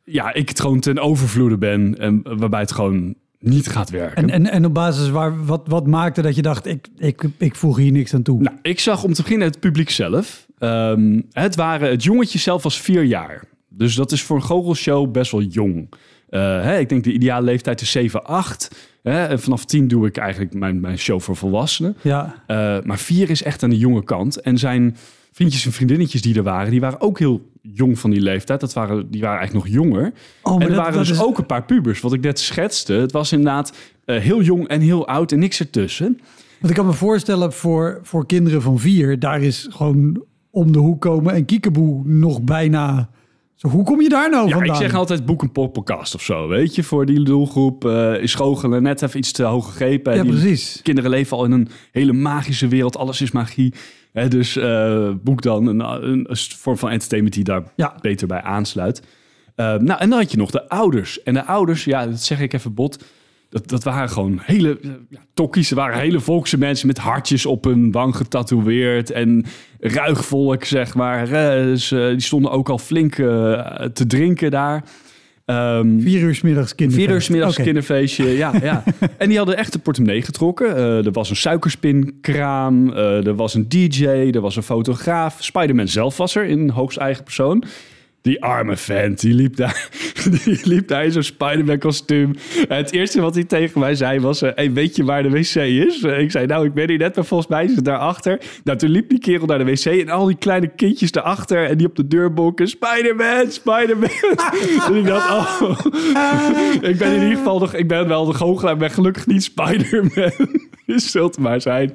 [0.03, 1.99] ja, ik het gewoon ten overvloede ben.
[1.99, 4.15] En waarbij het gewoon niet gaat werken.
[4.15, 7.55] en, en, en op basis waar, wat, wat maakte dat je dacht, ik, ik, ik
[7.55, 8.41] voeg hier niks aan toe?
[8.41, 10.44] Nou, ik zag om te beginnen het publiek zelf.
[10.57, 13.43] Ehm, het, waren, het jongetje zelf was vier jaar.
[13.69, 15.89] Dus dat is voor een goochelshow best wel jong.
[16.29, 18.75] Eh, hè, ik denk de ideale leeftijd is 7, 8.
[19.03, 21.97] Hè, en vanaf 10 doe ik eigenlijk mijn, mijn show voor volwassenen.
[22.01, 24.41] Ja, Eh, maar vier is echt aan de jonge kant.
[24.41, 24.97] En zijn
[25.31, 28.59] vriendjes en vriendinnetjes die er waren, die waren ook heel jong van die leeftijd.
[28.59, 30.13] Dat waren, die waren eigenlijk nog jonger.
[30.43, 32.39] Oh, en er dat- waren dat dus is- ook een paar pubers, wat ik net
[32.39, 32.93] schetste.
[32.93, 33.73] Het was inderdaad
[34.05, 36.19] eh, heel jong en heel oud en niks ertussen.
[36.59, 40.23] Want ik kan me voorstellen voor, voor kinderen van vier, daar is gewoon
[40.55, 43.09] om de hoek komen en kiekeboe nog bijna.
[43.55, 44.75] Zo, hoe kom je daar nou Ja, vandaan?
[44.75, 46.83] ik zeg altijd boek een podcast of zo, weet je.
[46.83, 50.15] Voor die doelgroep eh, is goochelen net even iets te hoog gegrepen.
[50.15, 50.79] ja, Die precies.
[50.83, 52.97] Kinderen leven al in een hele magische wereld.
[52.97, 53.73] Alles is magie.
[54.13, 57.95] Hè, dus eh, boek dan een, een, een vorm van entertainment die daar Ja.
[58.01, 59.01] beter bij aansluit.
[59.55, 61.23] Eh, nou, en dan had je nog de ouders.
[61.23, 63.03] En de ouders, ja, dat zeg ik even bot.
[63.55, 65.67] Dat, dat waren gewoon hele eh, ja, tokkies.
[65.67, 69.11] Ze waren hele volkse mensen met hartjes op hun wang getatoeëerd.
[69.11, 69.45] En
[69.79, 71.31] ruig volk, zeg maar.
[71.31, 74.83] Eh, dus, eh, die stonden ook al flink te drinken daar.
[75.45, 77.07] Ehm, Vier uur 's middags kinderfeest.
[77.07, 78.83] Vier uur middags kinderfeestje, ja, ja.
[79.17, 80.75] En die hadden echt een portemonnee getrokken.
[80.77, 85.37] Er was een suikerspinkraam, eh, er was een DJ, er was een fotograaf.
[85.39, 87.63] Spider-Man zelf was er in hoogst eigen persoon.
[88.25, 89.89] Die arme vent, die liep daar,
[90.43, 92.35] die liep daar in zo'n Spider-Man kostuum.
[92.67, 94.41] Het eerste wat hij tegen mij zei was...
[94.41, 96.03] eh, hey, weet je waar de wc is?
[96.03, 98.39] Eh, ik zei, nou, ik ben hier net, maar volgens mij is het daarachter.
[98.63, 101.65] Nou, toen liep die kerel naar de wc en al die kleine kindjes daarachter...
[101.65, 104.09] en die op de deur bonken, Spider-Man, Spider-Man.
[104.87, 105.79] en ik dacht, oh...
[106.89, 107.73] ik ben in ieder geval nog...
[107.73, 110.31] Ik ben wel de goochelaar, ik ben gelukkig niet Spider-Man.
[110.85, 111.93] Je zult maar zijn.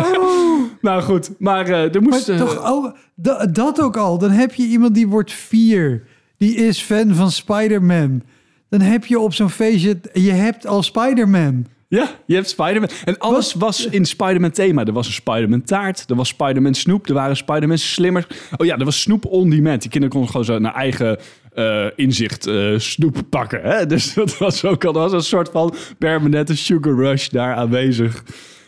[0.80, 2.28] nou goed, maar eh, er moest...
[2.28, 4.18] eh, toch, oh, da- dat ook al.
[4.18, 6.02] Dan heb je iemand die wordt vier.
[6.36, 8.22] Die is fan van Spider-Man.
[8.68, 9.98] Dan heb je op zo'n feestje...
[10.12, 11.66] Je hebt al Spider-Man.
[11.88, 12.88] Ja, je hebt Spider-Man.
[13.04, 14.84] En alles was in Spider-Man thema.
[14.84, 18.26] Er was een Spider-Man taart, er was Spider-Man snoep, er waren Spider-Man slimmers.
[18.56, 19.80] Oh ja, er was snoep on demand.
[19.80, 21.18] Die kinderen konden gewoon zo naar eigen
[21.52, 23.60] eh, inzicht eh, snoep pakken.
[23.62, 23.86] Hè?
[23.92, 28.24] Dus dat was ook al was een soort van permanente sugar rush daar aanwezig.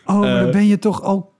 [0.07, 0.42] Oh, maar Eh.
[0.42, 1.31] dan ben je toch al...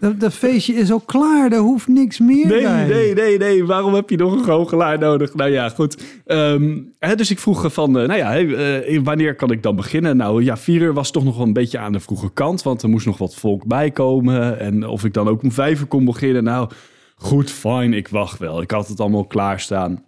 [0.00, 1.50] Dat, dat feestje is al klaar.
[1.50, 2.86] Daar hoeft niks meer Nee, bij.
[2.86, 3.64] nee, nee, nee.
[3.64, 5.34] Waarom heb je nog een goochelaar nodig?
[5.34, 6.02] Nou ja, goed.
[6.26, 10.16] Ehm, hè, dus ik vroeg van, nou ja, hey, wanneer kan ik dan beginnen?
[10.16, 12.82] Nou ja, vier uur was toch nog wel een beetje aan de vroege kant, want
[12.82, 14.58] er moest nog wat volk bij komen.
[14.60, 16.44] En of ik dan ook om vijf uur kon beginnen.
[16.44, 16.68] Nou,
[17.16, 18.60] goed, fijn, ik wacht wel.
[18.62, 20.04] Ik had het allemaal klaarstaan.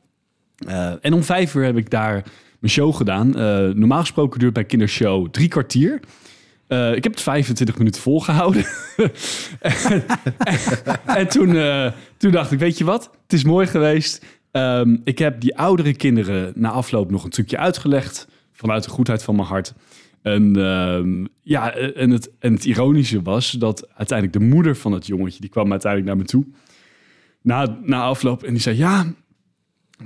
[0.66, 2.24] Eh en om vijf uur heb ik daar
[2.58, 3.36] mijn show gedaan.
[3.36, 6.00] Eh, normaal gesproken duurt bij kindershow drie kwartier.
[6.66, 8.64] Eh, ik heb het 25 minuten volgehouden.
[9.58, 10.04] en,
[11.04, 11.56] en toen,
[12.16, 13.10] toen dacht ik, weet je wat?
[13.22, 14.24] Het is mooi geweest.
[14.50, 18.28] Ehm, ik heb die oudere kinderen na afloop nog een trucje uitgelegd.
[18.52, 19.74] Vanuit de goedheid van mijn hart.
[20.22, 25.06] En, ehm, ja, en, het, en het ironische was dat uiteindelijk de moeder van het
[25.06, 25.40] jongetje...
[25.40, 26.44] die kwam uiteindelijk naar me toe.
[27.42, 29.12] Na, na afloop en die zei, ja,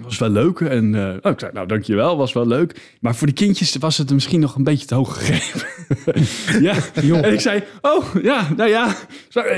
[0.02, 0.60] was wel leuk.
[0.60, 2.96] En eh, oh, ik zei, nou dankjewel, was wel leuk.
[3.00, 6.62] Maar voor de kindjes was het misschien nog een beetje te hoog gegrepen.
[6.66, 6.74] ja,
[7.22, 8.96] en ik zei, oh ja, nou ja,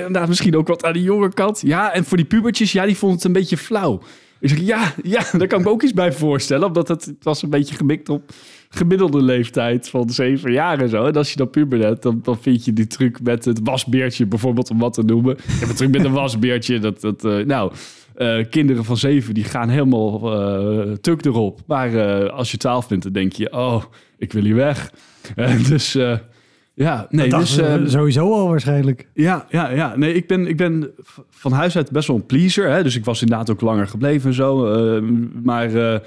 [0.09, 1.61] nou, misschien ook wat aan de jonge kant.
[1.65, 4.03] Ja, en voor die pubertjes, ja, die vonden het een beetje flauw.
[4.41, 6.67] Ik zeg, ja, ja, daar kan ik me ook iets bij voorstellen.
[6.67, 8.33] Omdat het, het was een beetje gemikt op
[8.69, 11.07] gemiddelde leeftijd van zeven jaar en zo.
[11.07, 14.27] En als je dan puber bent, dan, dan vind je die truc met het wasbeertje
[14.27, 15.37] bijvoorbeeld, om wat te noemen.
[15.37, 16.79] Ik heb een truc met een wasbeertje.
[16.79, 17.73] Dat, dat, eh, nou,
[18.17, 21.61] eh, kinderen van zeven, die gaan helemaal eh tuk erop.
[21.67, 23.85] Maar eh, als je twaalf bent, dan denk je, oh,
[24.19, 24.93] ik wil hier weg.
[25.69, 25.97] Dus...
[26.75, 27.55] ja, nee, Dat dus...
[27.55, 29.09] dachten we eh, sowieso al waarschijnlijk.
[29.15, 29.97] ja, ja, ja.
[29.97, 30.91] Nee, ik ben, ik ben
[31.31, 32.71] van huis uit best wel een pleaser.
[32.71, 32.83] Hè?
[32.83, 34.73] Dus ik was inderdaad ook langer gebleven en zo.
[34.75, 35.03] eh,
[35.43, 36.01] maar,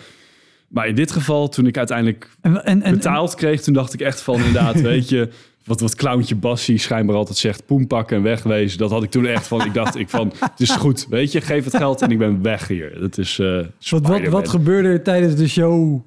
[0.68, 4.02] maar in dit geval, toen ik uiteindelijk En, en, en, betaald kreeg, toen dacht ik
[4.02, 5.30] echt van inderdaad, weet je...
[5.70, 8.78] Wat, wat clowntje Bassie schijnbaar altijd zegt, poen pakken en wegwezen.
[8.78, 11.42] Dat had ik toen echt van, ik dacht ik van, het is goed, weet je,
[11.42, 13.00] geef het geld en ik ben weg hier.
[13.00, 16.02] Dat is eh wat, wat, wat gebeurde er tijdens de show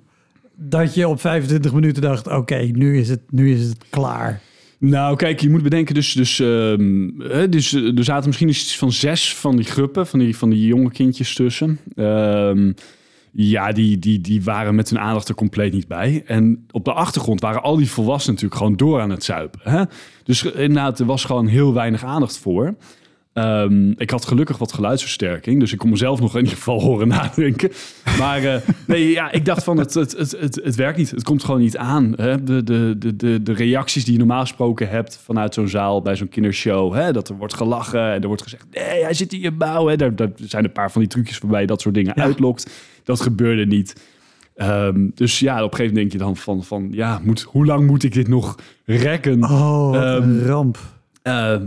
[0.55, 2.29] dat je op 25 minuten dacht...
[2.29, 4.40] oké, nu, is het, nu is het klaar.
[4.79, 8.92] Nou, kijk, je moet bedenken, dus, dus, hè, dus eh, er zaten misschien iets van
[8.92, 11.79] zes van die gruppen, van die, van die jonge kindjes tussen.
[11.96, 12.72] Ehm,
[13.33, 16.23] ja, die, die, die waren met hun aandacht er compleet niet bij.
[16.27, 19.61] En op de achtergrond waren al die volwassenen natuurlijk gewoon door aan het zuipen.
[19.62, 19.85] Hè?
[20.25, 22.75] Dus inderdaad, er was gewoon heel weinig aandacht voor.
[23.33, 27.09] Ehm, ik had gelukkig wat geluidsversterking, dus ik kon mezelf nog in ieder geval horen
[27.09, 27.71] nadenken.
[28.18, 31.11] Maar eh, nee, ja, ik dacht van het, het, het, het, het werkt niet.
[31.11, 32.12] Het komt gewoon niet aan.
[32.16, 32.42] Hè?
[32.42, 36.16] De, de, de, de, de reacties die je normaal gesproken hebt vanuit zo'n zaal bij
[36.16, 36.95] zo'n kindershow.
[36.95, 37.12] Hè?
[37.12, 39.87] Dat er wordt gelachen en er wordt gezegd: nee, hij zit in je bouw.
[39.87, 39.97] Hè?
[39.97, 42.71] Daar, daar zijn een paar van die trucjes waarbij je dat soort dingen uitlokt.
[43.05, 44.01] Dat gebeurde niet.
[44.57, 47.66] Ehm, dus ja, op een gegeven moment denk je dan van, van ja, moet, hoe
[47.66, 49.45] lang moet ik dit nog rekken?
[49.45, 50.79] Oh, Ehm, ramp.
[51.23, 51.66] Ehm,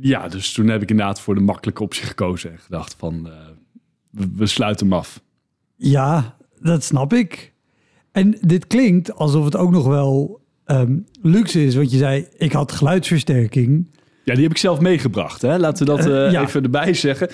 [0.00, 3.32] ja, dus toen heb ik inderdaad voor de makkelijke optie gekozen en gedacht van, eh,
[4.10, 5.20] we, we sluiten hem af.
[5.76, 7.52] Ja, dat snap ik.
[8.12, 11.74] En dit klinkt alsof het ook nog wel ehm, luxe is.
[11.74, 13.86] Want je zei, ik had geluidsversterking.
[14.24, 15.42] Ja, die heb ik zelf meegebracht.
[15.42, 15.58] Hè?
[15.58, 16.42] Laten we dat Eh, eh, ja.
[16.42, 17.28] even erbij zeggen.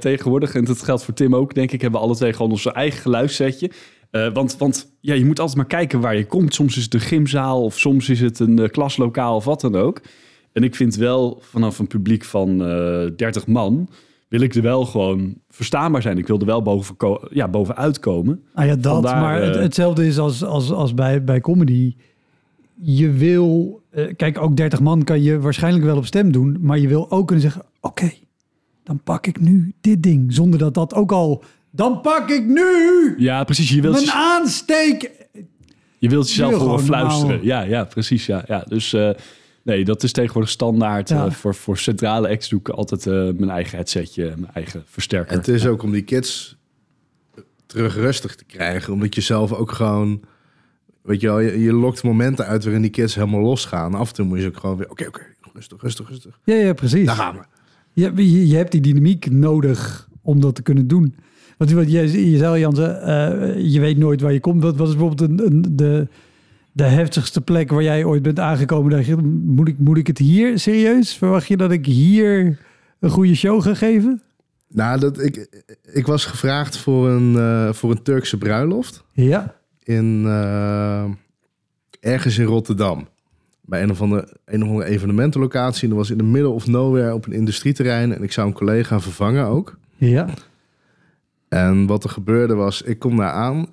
[0.00, 2.66] Tegenwoordig, en dat geldt voor Tim ook, denk ik, hebben we alle twee gewoon ons
[2.66, 3.70] eigen geluidssetje.
[4.32, 6.54] Want want ja, je moet altijd maar kijken waar je komt.
[6.54, 10.00] Soms is het een gymzaal of soms is het een klaslokaal of wat dan ook.
[10.54, 13.88] En ik vind wel, vanaf een publiek van eh 30 man,
[14.28, 16.18] wil ik er wel gewoon verstaanbaar zijn.
[16.18, 16.96] Ik wil er wel boven
[17.30, 18.42] ja, bovenuit komen.
[18.54, 18.92] Ah ja, dat.
[18.92, 21.94] Vandaar, maar het- eh, hetzelfde is als, als, als bij, bij comedy.
[22.80, 23.80] Je wil...
[23.90, 26.56] eh, kijk, ook 30 man kan je waarschijnlijk wel op stem doen.
[26.60, 27.62] Maar je wil ook kunnen zeggen...
[27.80, 28.12] Oké,
[28.84, 30.32] dan pak ik nu dit ding.
[30.32, 31.44] Zonder dat dat ook al...
[31.70, 32.64] Dan pak ik nu
[33.18, 33.70] Ja, precies.
[33.70, 35.10] Je wilt, mijn aansteek.
[35.98, 37.28] je wilt jezelf horen gewoon fluisteren.
[37.28, 37.46] normaal.
[37.46, 38.26] Ja, ja, precies.
[38.26, 38.64] Ja, ja.
[38.68, 38.96] Dus
[39.64, 41.08] nee, dat is tegenwoordig standaard.
[41.08, 41.26] Ja.
[41.26, 45.32] Eh, voor, voor centrale acts doe ik altijd eh, mijn eigen headsetje, mijn eigen versterker.
[45.32, 46.56] En het is ook om die kids
[47.66, 48.92] terug rustig te krijgen.
[48.92, 50.20] Omdat je zelf ook gewoon...
[51.02, 53.94] Weet je wel, je, je lokt momenten uit waarin die kids helemaal losgaan.
[53.94, 54.90] Af en toe moet je ook gewoon weer...
[54.90, 55.22] Oké, oké,
[55.52, 56.38] rustig, rustig, rustig.
[56.44, 57.06] Ja, ja, precies.
[57.06, 57.42] Daar gaan we.
[57.92, 61.14] Je, je, je hebt die dynamiek nodig om dat te kunnen doen.
[61.58, 64.62] Want je, je zei, Jansen, eh, je weet nooit waar je komt.
[64.62, 66.08] Wat was bijvoorbeeld een, een, de,
[66.76, 68.90] de heftigste plek waar jij ooit bent aangekomen?
[68.90, 71.16] Dacht je, moet ik, moet ik het hier serieus?
[71.16, 72.58] Verwacht je dat ik hier
[73.00, 74.22] een goede show ga geven?
[74.68, 79.04] Nou, dat, ik, ik was gevraagd voor een, eh, voor een Turkse bruiloft.
[79.12, 79.54] Ja.
[79.82, 81.04] in eh,
[82.00, 83.08] ergens in Rotterdam.
[83.60, 85.82] Bij een of andere, een of andere evenementenlocatie.
[85.82, 88.14] En dat was in de middle of nowhere op een industrieterrein.
[88.14, 89.78] En ik zou een collega vervangen ook.
[89.96, 90.26] Ja.
[91.48, 93.68] En wat er gebeurde was, ik kom daar aan.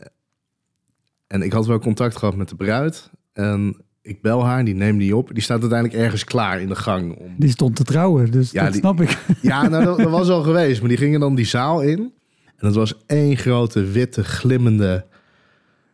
[1.32, 3.10] En ik had wel contact gehad met de bruid.
[3.34, 5.30] En ik bel haar, die neemt die op.
[5.34, 7.16] Die staat uiteindelijk ergens klaar in de gang.
[7.18, 7.36] Om...
[7.38, 9.18] Die stond te trouwen, dus Ja, dat die- snap ik.
[9.42, 10.80] Ja, nou, dat, dat was al geweest.
[10.80, 12.00] Maar die gingen dan die zaal in.
[12.46, 15.06] En dat was één grote, witte, glimmende...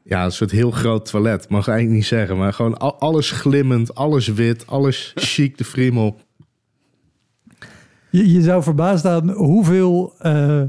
[0.04, 1.50] Ja, een soort heel groot toilet.
[1.50, 2.38] Mag ik eigenlijk niet zeggen.
[2.38, 6.20] Maar gewoon al- alles glimmend, alles wit, alles chic, de friemel.
[8.10, 10.62] Je, je zou verbaasd staan hoeveel eh,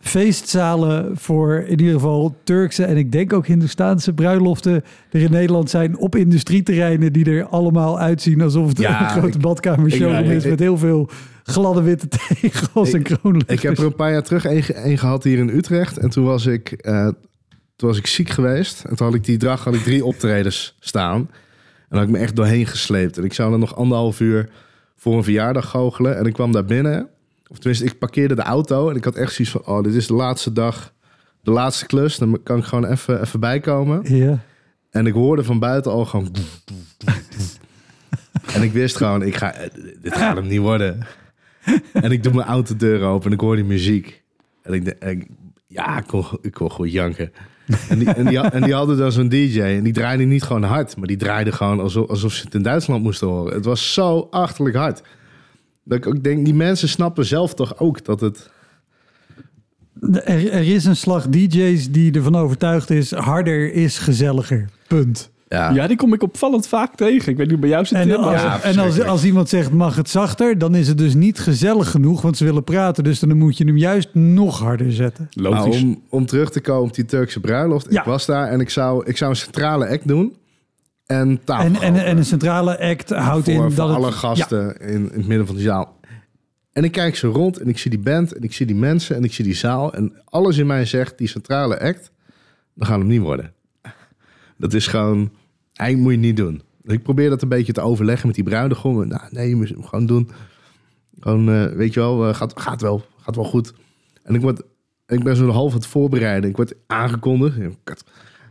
[0.00, 5.70] feestzalen voor in ieder geval Turkse en ik denk ook Hindoestaanse bruiloften er in Nederland
[5.70, 10.26] zijn op industrieterreinen die er allemaal uitzien alsof het Ja, een grote ik- badkamershow ik-
[10.30, 11.08] is ik- met heel veel
[11.42, 13.58] gladde witte tegels en kroonluchters.
[13.62, 15.98] Ik heb er een paar jaar terug één gehad hier in Utrecht.
[15.98, 17.08] En toen was ik, eh,
[17.76, 18.84] toen was ik ziek geweest.
[18.84, 21.16] En toen had ik die dag had ik drie optredens staan.
[21.20, 21.28] En
[21.88, 23.18] dan had ik me echt doorheen gesleept.
[23.18, 24.48] En ik zou dan nog anderhalf uur
[24.96, 26.16] voor een verjaardag goochelen.
[26.18, 27.08] En ik kwam daar binnen.
[27.48, 28.90] Of tenminste, ik parkeerde de auto.
[28.90, 30.92] En ik had echt zoiets van, oh, dit is de laatste dag.
[31.42, 32.18] De laatste klus.
[32.18, 34.16] Dan kan ik gewoon even, even bijkomen.
[34.16, 34.38] Ja.
[34.90, 36.34] En ik hoorde van buiten al gewoon...
[38.54, 39.54] en ik wist gewoon, ik ga,
[40.02, 41.06] dit gaat hem niet worden.
[41.92, 44.22] En ik doe mijn autodeur open en ik hoor die muziek.
[44.62, 45.26] En ik denk, en
[45.66, 47.32] ja, ik kon, ik kon gewoon janken.
[47.88, 50.62] En die, en, die, en die hadden dan zo'n DJ en die draaide niet gewoon
[50.62, 53.54] hard, maar die draaide gewoon alsof, alsof ze het in Duitsland moesten horen.
[53.54, 55.02] Het was zo achterlijk hard.
[55.86, 58.50] Dat ik ook denk, die mensen snappen zelf toch ook dat het...
[60.12, 64.68] Er, er is een slag DJ's die ervan overtuigd is harder is gezelliger.
[64.88, 65.30] Punt.
[65.48, 67.30] Ja, Ja, die kom ik opvallend vaak tegen.
[67.30, 69.72] Ik weet niet hoe bij jou zit, En, als, Ja, en als, als iemand zegt
[69.72, 73.04] mag het zachter, dan is het dus niet gezellig genoeg, want ze willen praten.
[73.04, 75.28] Dus dan moet je hem juist nog harder zetten.
[75.34, 75.82] Maar Logisch.
[75.82, 77.86] om, om terug te komen op die Turkse bruiloft.
[77.90, 78.00] Ja.
[78.00, 80.36] Ik was daar en ik zou, ik zou een centrale act doen.
[81.06, 83.96] En tafel En, en, en een centrale act houdt voor, in voor dat het...
[83.96, 85.96] alle gasten in, in het midden van die zaal.
[86.72, 89.16] En ik kijk zo rond en ik zie die band en ik zie die mensen
[89.16, 89.94] en ik zie die zaal.
[89.94, 92.10] En alles in mij zegt, die centrale act,
[92.74, 93.52] dan gaan hem niet worden.
[94.56, 95.32] Dat is gewoon,
[95.72, 96.62] eigenlijk moet je niet doen.
[96.82, 99.08] Dus ik probeer dat een beetje te overleggen met die bruidegom.
[99.08, 100.30] Nou, nee, je moet het gewoon doen.
[101.20, 103.72] Gewoon, eh, weet je wel, eh, gaat, gaat wel, gaat wel goed.
[104.22, 104.62] En ik, word,
[105.06, 106.50] ik ben zo half het voorbereiden.
[106.50, 108.04] Ik word aangekondigd.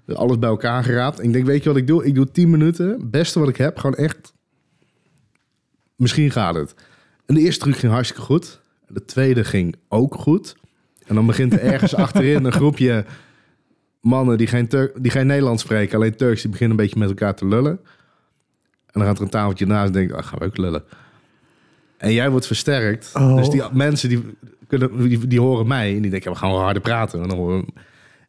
[0.08, 1.20] Alles bij elkaar geraapt.
[1.20, 2.06] En ik denk, weet je wat ik doe?
[2.06, 2.90] Ik doe 10 minuten.
[2.90, 3.78] Het beste wat ik heb.
[3.78, 4.34] Gewoon echt.
[5.96, 6.74] Misschien gaat het.
[7.26, 8.62] En de eerste truc ging hartstikke goed.
[8.88, 10.56] De tweede ging ook goed.
[11.06, 13.06] En dan begint er ergens achterin een groepje
[14.02, 17.36] mannen die geen, die geen Nederlands spreken, alleen Turks, die beginnen een beetje met elkaar
[17.36, 17.72] te lullen.
[18.86, 20.84] En dan gaat er een tafeltje naast en denkt, ah, gaan we ook lullen.
[21.98, 23.12] En jij wordt versterkt.
[23.14, 23.36] Oh.
[23.36, 24.38] Dus die mensen die,
[24.68, 27.22] kunnen, die, die horen mij en die denken, we gaan wel harder praten.
[27.22, 27.72] En, dan horen we-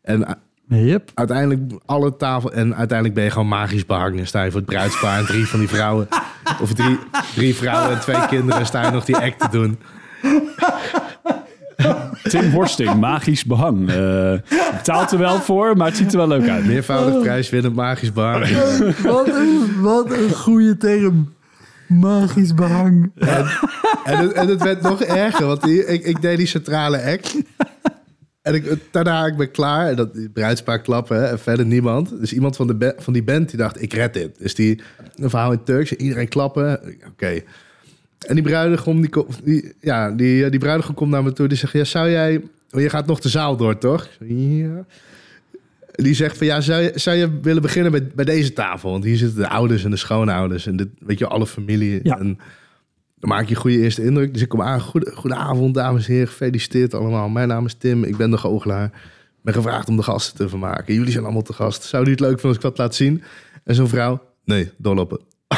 [0.02, 1.10] en Yep.
[1.14, 4.18] uiteindelijk alle tafel en uiteindelijk ben je gewoon magisch behangen.
[4.18, 6.08] En sta je voor het bruidspaar en drie van die vrouwen.
[6.62, 6.98] Of drie,
[7.34, 8.60] drie vrouwen en twee kinderen.
[8.60, 9.78] En sta je nog die act te doen.
[12.22, 13.90] Tim Horsting, magisch behang.
[13.90, 14.32] Eh
[14.76, 16.66] betaalt er wel voor, maar het ziet er wel leuk uit.
[16.66, 18.46] Meervoudig prijswinnend magisch behang.
[19.02, 21.34] Wat een, wat een goede term.
[21.88, 23.10] Magisch behang.
[24.04, 27.36] En het, en het werd nog erger, want die- ik, ik deed die centrale act.
[28.46, 29.88] En ik, daarna ik ben klaar.
[29.88, 32.20] En dat die bruidspaar klappen en verder niemand.
[32.20, 34.38] Dus iemand van, de van die band die dacht, ik red dit.
[34.38, 34.80] Dus die
[35.14, 36.80] een verhaal in Turks en iedereen klappen.
[37.06, 37.40] Oké.
[38.26, 39.00] En die bruidegom,
[39.44, 41.48] die, ja, die, eh, die bruidegom komt naar me toe.
[41.48, 42.42] Die zegt, ja, zou jij...
[42.70, 44.08] oh, je gaat nog de zaal door, toch?
[44.28, 44.84] Ja.
[45.92, 48.90] Die zegt van, ja, zou je, zou je willen beginnen bij, bij deze tafel?
[48.90, 50.66] Want hier zitten de ouders en de schoonouders.
[50.66, 52.00] En dit, weet je, alle familie.
[52.02, 52.18] Ja.
[52.18, 52.38] En
[53.18, 54.32] dan maak je een goede eerste indruk.
[54.32, 54.80] Dus ik kom aan.
[54.80, 56.28] Goede, goedenavond, dames en heren.
[56.28, 57.28] Gefeliciteerd allemaal.
[57.28, 58.04] Mijn naam is Tim.
[58.04, 58.84] Ik ben de goochelaar.
[58.84, 60.94] Ik ben gevraagd om de gasten te vermaken.
[60.94, 61.82] Jullie zijn allemaal te gast.
[61.82, 63.22] Zou u het leuk vinden als ik wat laat zien?
[63.64, 64.22] En zo'n vrouw?
[64.44, 65.20] Nee, doorlopen.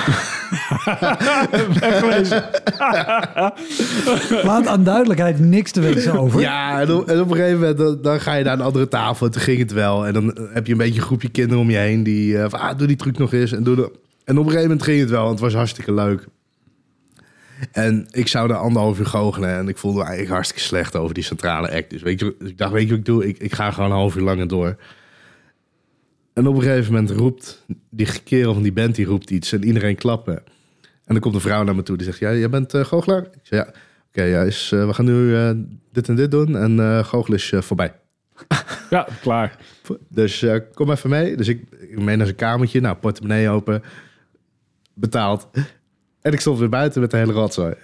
[4.45, 6.41] Laat aan duidelijkheid niks te weten over.
[6.41, 8.89] Ja, en op, en op een gegeven moment dan, dan ga je naar een andere
[8.89, 9.27] tafel.
[9.27, 10.07] En toen ging het wel.
[10.07, 12.39] En dan heb je een beetje een groepje kinderen om je heen die...
[12.39, 13.53] eh, van, ah, doe die truc nog eens.
[13.53, 13.83] En, doe de...
[14.25, 15.21] en op een gegeven moment ging het wel.
[15.25, 16.27] Want het was hartstikke leuk.
[17.73, 19.57] En ik zou daar anderhalf uur goochelen.
[19.57, 21.91] En ik voelde me eigenlijk hartstikke slecht over die centrale act.
[21.91, 23.27] Dus, weet je, dus ik dacht, weet je wat ik doe?
[23.27, 24.77] Ik, ik ga gewoon een half uur langer door.
[26.33, 29.53] En op een gegeven moment roept die kerel van die band, die roept iets.
[29.53, 30.37] En iedereen klappen.
[31.05, 31.97] En dan komt een vrouw naar me toe.
[31.97, 33.23] Die zegt, ja, jij bent eh goochelaar?
[33.23, 33.73] Ik zeg, ja.
[34.09, 35.51] Oké, ja, is, eh, we gaan nu eh,
[35.93, 36.57] dit en dit doen.
[36.57, 37.95] En eh goochelen is voorbij.
[38.91, 39.57] Ja, klaar.
[40.09, 41.37] Dus kom even mee.
[41.37, 42.81] Dus ik, ik mee naar zijn kamertje.
[42.81, 43.83] Nou, portemonnee open.
[44.95, 45.49] Betaald.
[46.29, 47.75] En ik stond weer buiten met de hele rotzooi.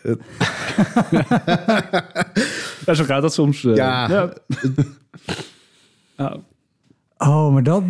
[2.86, 3.64] Ja, zo gaat dat soms.
[3.64, 3.74] eh.
[3.74, 4.08] Ja.
[4.08, 4.32] ja.
[6.16, 6.36] Ja.
[7.18, 7.82] Oh, maar dat...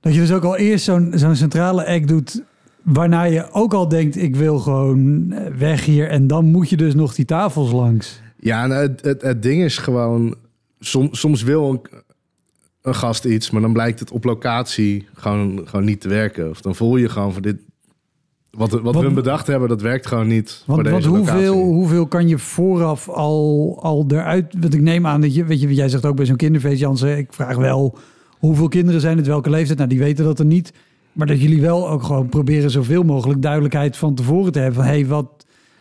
[0.00, 2.42] Dat je dus ook al eerst zo'n zo'n centrale act doet...
[2.82, 6.08] waarna je ook al denkt, ik wil gewoon eh, weg hier...
[6.08, 8.20] en dan moet je dus nog die tafels langs.
[8.38, 10.34] Ja, nou, het, het, het ding is gewoon...
[10.78, 11.80] Som, soms wil een,
[12.82, 16.50] een gast iets, maar dan blijkt het op locatie gewoon, gewoon niet te werken.
[16.50, 17.56] Of dan voel je gewoon van dit...
[18.50, 21.46] Wat, wat, Wat- hun bedacht hebben, dat werkt gewoon niet Want, voor want deze locatie.
[21.48, 24.54] hoeveel, hoeveel kan je vooraf al, al eruit...
[24.60, 25.44] Want ik neem aan dat je...
[25.44, 27.18] Weet je, jij zegt ook bij zo'n kinderfeest, Jansen...
[27.18, 27.98] Ik vraag wel,
[28.38, 29.26] hoeveel kinderen zijn het?
[29.26, 29.78] Welke leeftijd?
[29.78, 30.72] Nou, die weten dat er niet.
[31.12, 34.76] Maar dat jullie wel ook gewoon proberen zoveel mogelijk duidelijkheid van tevoren te hebben.
[34.76, 35.26] Van, hey, wat,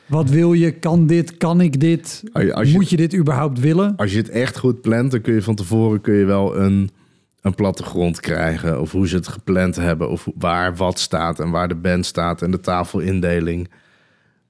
[0.05, 0.71] wat wil je?
[0.71, 1.38] Kan dit?
[1.38, 2.23] Kan ik dit?
[2.34, 3.93] Als je- als je- Moet je dit überhaupt willen?
[3.95, 6.89] Als je het echt goed plant, dan kun je van tevoren kun je wel een,
[7.41, 8.82] een plattegrond krijgen.
[8.82, 10.10] Of hoe ze het gepland hebben.
[10.10, 13.69] Of waar wat staat en waar de band staat en de tafelindeling.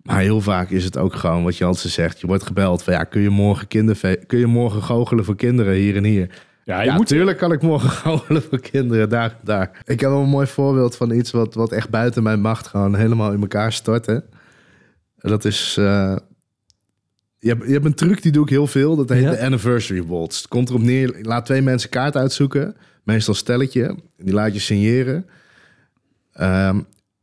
[0.02, 2.20] Maar heel vaak is het ook gewoon wat Jansen zegt.
[2.20, 5.74] Je wordt gebeld van ja, kun je morgen, kinderfe- kun je morgen goochelen voor kinderen
[5.74, 6.30] hier en hier?
[6.64, 9.82] Ja, je Ja, moet tuurlijk kan ik morgen goochelen voor kinderen daar en daar.
[9.86, 12.96] Ik heb wel een mooi voorbeeld van iets wat, wat echt buiten mijn macht gewoon
[12.96, 14.24] helemaal in elkaar stortte.
[15.18, 15.76] En dat is...
[15.80, 16.16] eh,
[17.40, 18.96] je, hebt, je hebt een truc, die doe ik heel veel.
[18.96, 19.32] Dat heet Ja.
[19.32, 20.38] de anniversary waltz.
[20.38, 22.76] Het komt erop neer, laat twee mensen kaart uitzoeken.
[23.04, 23.96] Meestal stelletje.
[24.18, 25.26] Die laat je signeren.
[26.34, 26.76] Ehm,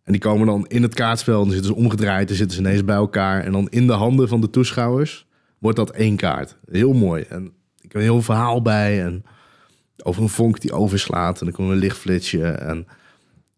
[0.03, 1.39] en die komen dan in het kaartspel.
[1.43, 2.29] Dan zitten ze omgedraaid.
[2.29, 3.43] Dan zitten ze ineens bij elkaar.
[3.45, 5.27] En dan in de handen van de toeschouwers
[5.59, 6.57] wordt dat één kaart.
[6.71, 7.23] Heel mooi.
[7.29, 7.45] En
[7.81, 9.03] ik heb een heel verhaal bij.
[9.05, 9.25] En
[10.03, 11.39] over een vonk die overslaat.
[11.41, 12.45] En dan komt een lichtflitsje.
[12.47, 12.87] En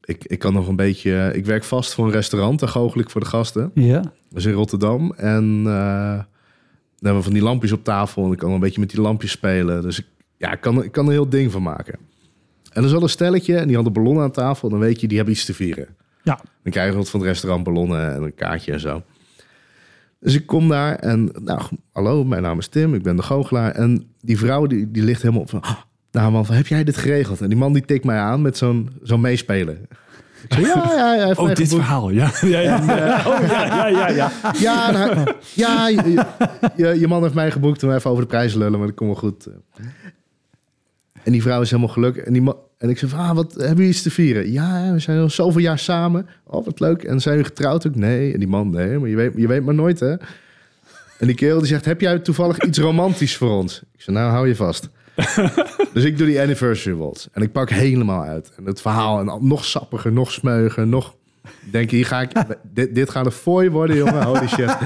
[0.05, 1.31] ik, ik kan nog een beetje...
[1.35, 2.61] Ik werk vast voor een restaurant.
[2.61, 3.71] Daar goochel ik voor de gasten.
[3.75, 4.01] Ja.
[4.01, 5.13] Dat is in Rotterdam.
[5.17, 6.19] En eh,
[7.01, 8.25] hebben we van die lampjes op tafel.
[8.25, 9.83] En ik kan een beetje met die lampjes spelen.
[9.83, 10.07] Dus ik,
[10.37, 11.99] ja, ik, kan, ik kan er een heel ding van maken.
[12.73, 13.57] En er is al een stelletje.
[13.57, 14.69] En die hadden ballonnen aan tafel.
[14.69, 15.87] Dan weet je, die hebben iets te vieren.
[16.23, 16.41] Ja.
[16.63, 19.03] Dan krijgen we wat van het restaurant ballonnen en een kaartje en zo.
[20.21, 23.71] Dus ik kom daar en, nou, hallo, mijn naam is Tim, ik ben de goochelaar.
[23.71, 25.77] En die vrouw, die, die ligt helemaal op van, "Ah,
[26.11, 27.41] nou man, heb jij dit geregeld?
[27.41, 29.89] En die man die tikt mij aan met zo'n zo'n meespelen.
[30.49, 31.31] Zeg, ja, ja, ja.
[31.31, 32.11] Oh, dit geboekt." verhaal.
[32.11, 32.77] Ja, ja, ja.
[33.27, 34.31] Oh, ja, ja, ja, ja.
[34.59, 36.25] Ja, nou, ja je, je-
[36.77, 39.11] je, je man heeft mij geboekt om even over de prijs lullen, maar dat komt
[39.11, 39.47] wel goed.
[41.23, 42.23] En die vrouw is helemaal gelukkig.
[42.25, 44.53] En, die man, en ik zeg, van, ah, wat hebben jullie iets te vieren?
[44.53, 46.27] Ja, we zijn al zoveel jaar samen.
[46.45, 47.03] Oh, wat leuk.
[47.03, 47.95] En zijn jullie getrouwd ook?
[47.95, 48.33] Nee.
[48.33, 50.11] En die man, nee, maar je weet, je weet maar nooit, hè?
[51.19, 53.83] En die kerel die zegt, heb jij toevallig iets romantisch voor ons?
[53.95, 54.89] Ik zeg, nou, hou je vast.
[55.95, 57.27] dus ik doe die anniversary waltz.
[57.33, 58.53] En ik pak helemaal uit.
[58.57, 61.15] En het verhaal, en nog sappiger, nog smeuiger, nog...
[61.71, 62.31] Denk, hier ga ik...
[62.75, 64.23] Dit, dit gaat een fooi worden, jongen.
[64.23, 64.77] Holy shit.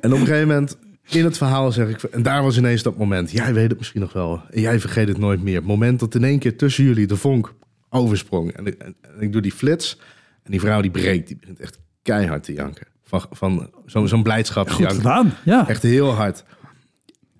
[0.00, 0.76] en op een gegeven moment,
[1.08, 2.02] in het verhaal zeg ik...
[2.02, 3.30] En daar was ineens dat moment.
[3.30, 4.40] Jij weet het misschien nog wel.
[4.50, 5.56] En jij vergeet het nooit meer.
[5.56, 7.54] Het moment dat in één keer tussen jullie de vonk
[7.90, 8.52] oversprong.
[8.52, 9.98] En ik, en, en ik doe die flits.
[10.42, 11.26] En die vrouw die breekt.
[11.26, 12.86] Die begint echt keihard te janken.
[13.04, 14.90] Van, van zo'n zo'n blijdschapsjank.
[14.90, 15.32] Goed gedaan.
[15.44, 15.68] Ja.
[15.68, 16.44] Echt heel hard.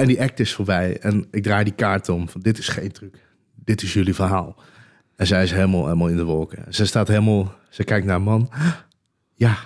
[0.02, 0.98] En die act is voorbij.
[1.00, 2.28] En ik draai die kaart om.
[2.28, 3.14] Van, dit is geen truc.
[3.54, 4.56] Dit is jullie verhaal.
[5.16, 6.74] En zij is helemaal, helemaal in de wolken.
[6.74, 7.54] Ze staat helemaal...
[7.68, 8.50] Ze kijkt naar een man.
[9.34, 9.56] Ja,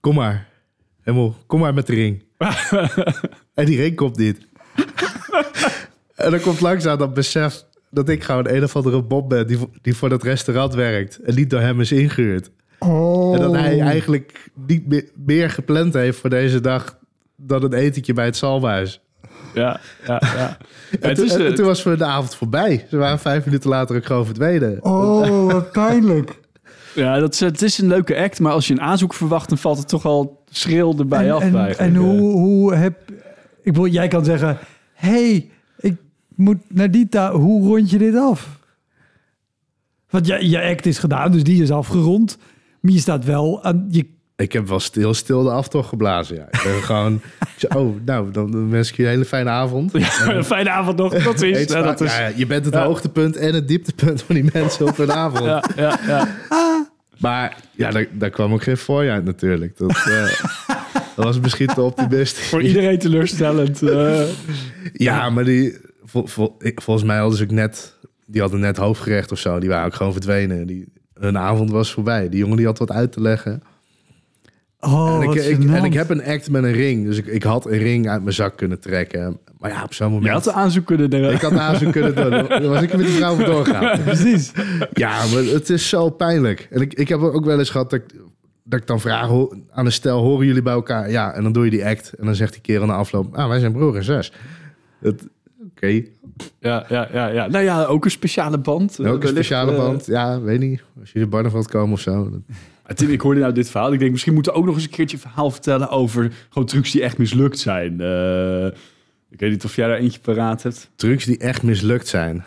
[0.00, 0.48] kom maar.
[1.00, 2.24] Helemaal, kom maar met de ring.
[3.54, 4.46] en die ring komt niet.
[6.14, 7.64] en dan komt langzaam dat besef...
[7.90, 9.46] dat ik gewoon een of andere bob ben...
[9.46, 11.18] die, voor- die voor dat restaurant werkt.
[11.18, 12.50] En niet door hem is ingehuurd.
[12.78, 13.34] Oh.
[13.34, 16.98] En dat hij eigenlijk niet meer, meer gepland heeft voor deze dag...
[17.36, 19.00] dan een etentje bij het Salmhuis.
[19.54, 20.56] Ja, ja, ja.
[21.00, 22.86] En, Het toen, en eh, toen was voor de avond voorbij.
[22.90, 24.84] Ze waren vijf minuten later ook gewoon verdwenen.
[24.84, 26.40] Oh, wat pijnlijk.
[26.94, 29.58] Ja, dat is, het is een leuke act, maar als je een aanzoek verwacht, dan
[29.58, 31.42] valt het toch al schril erbij en, af.
[31.42, 31.94] en, eigenlijk.
[31.94, 32.98] en hoe, hoe heb...
[33.62, 34.58] Ik bedoel, jij kan zeggen...
[34.92, 35.96] hey, ik
[36.34, 37.36] moet naar die taal.
[37.36, 38.58] Hoe rond je dit af?
[40.10, 42.38] Want je, je act is gedaan, dus die is afgerond.
[42.80, 43.86] Maar je staat wel aan...
[43.90, 44.06] Je,
[44.42, 46.36] Ik heb wel stil, stil de aftocht geblazen.
[46.36, 46.42] Ja.
[46.42, 47.14] Ik ben gewoon.
[47.40, 49.92] ik zei, oh, nou, dan, wens ik je een hele fijne avond.
[49.92, 51.14] Ja, een fijne avond nog.
[51.14, 54.50] Is, Eet ja, dat is Ja, je bent het hoogtepunt en het dieptepunt van die
[54.52, 55.44] mensen op hun avond.
[55.44, 56.28] ja, ja, ja.
[57.18, 59.78] Maar ja, daar, daar kwam ook geen fooi uit natuurlijk.
[59.78, 60.40] Dat, eh,
[61.16, 62.48] dat was misschien te optimistisch.
[62.48, 63.82] Voor iedereen teleurstellend.
[63.82, 64.20] eh.
[64.92, 67.94] Ja, maar die, vol- vol- ik- volgens mij hadden ze ook net,
[68.26, 69.58] die hadden net hoofdgerecht of zo.
[69.58, 70.66] Die waren ook gewoon verdwenen.
[70.66, 72.28] Die, hun avond was voorbij.
[72.28, 73.62] Die jongen die had wat uit te leggen.
[74.80, 75.74] Oh, en, ik, wat ik- gênant.
[75.74, 77.04] en ik heb een act met een ring.
[77.04, 79.38] Dus ik, ik had een ring uit mijn zak kunnen trekken.
[79.58, 80.32] Maar ja, op zo'n Je moment...
[80.32, 81.24] had de aanzoek kunnen doen.
[81.24, 82.30] ik had de aanzoek kunnen doen.
[82.62, 84.00] Dan was ik er met die vrouw voor doorgaan.
[84.04, 84.52] Precies.
[84.92, 86.68] Ja, maar het is zo pijnlijk.
[86.70, 88.04] En ik, ik heb ook wel eens gehad dat ik,
[88.64, 89.30] dat ik dan vraag
[89.72, 90.20] aan een stel...
[90.22, 91.10] horen jullie bij elkaar?
[91.10, 92.12] Ja, en dan doe je die act.
[92.18, 93.34] En dan zegt die kerel na afloop...
[93.36, 94.32] ah, wij zijn broer en zus.
[95.00, 95.26] Dat-
[95.70, 95.86] Oké,
[96.60, 97.46] Ja, ja, ja, ja.
[97.46, 99.06] Nou ja, ook een speciale band.
[99.06, 100.06] ook een speciale eh, band.
[100.06, 100.82] Ja, weet niet.
[101.00, 102.30] Als jullie Barneveld komen of zo.
[102.94, 103.92] Tim, ik hoorde nou dit verhaal.
[103.92, 106.90] Ik denk, misschien moeten we ook nog eens een keertje verhaal vertellen over gewoon trucs
[106.90, 108.00] die echt mislukt zijn.
[108.00, 108.66] Eh,
[109.30, 110.90] ik weet niet of jij daar eentje paraat hebt.
[110.96, 112.44] Trucs die echt mislukt zijn.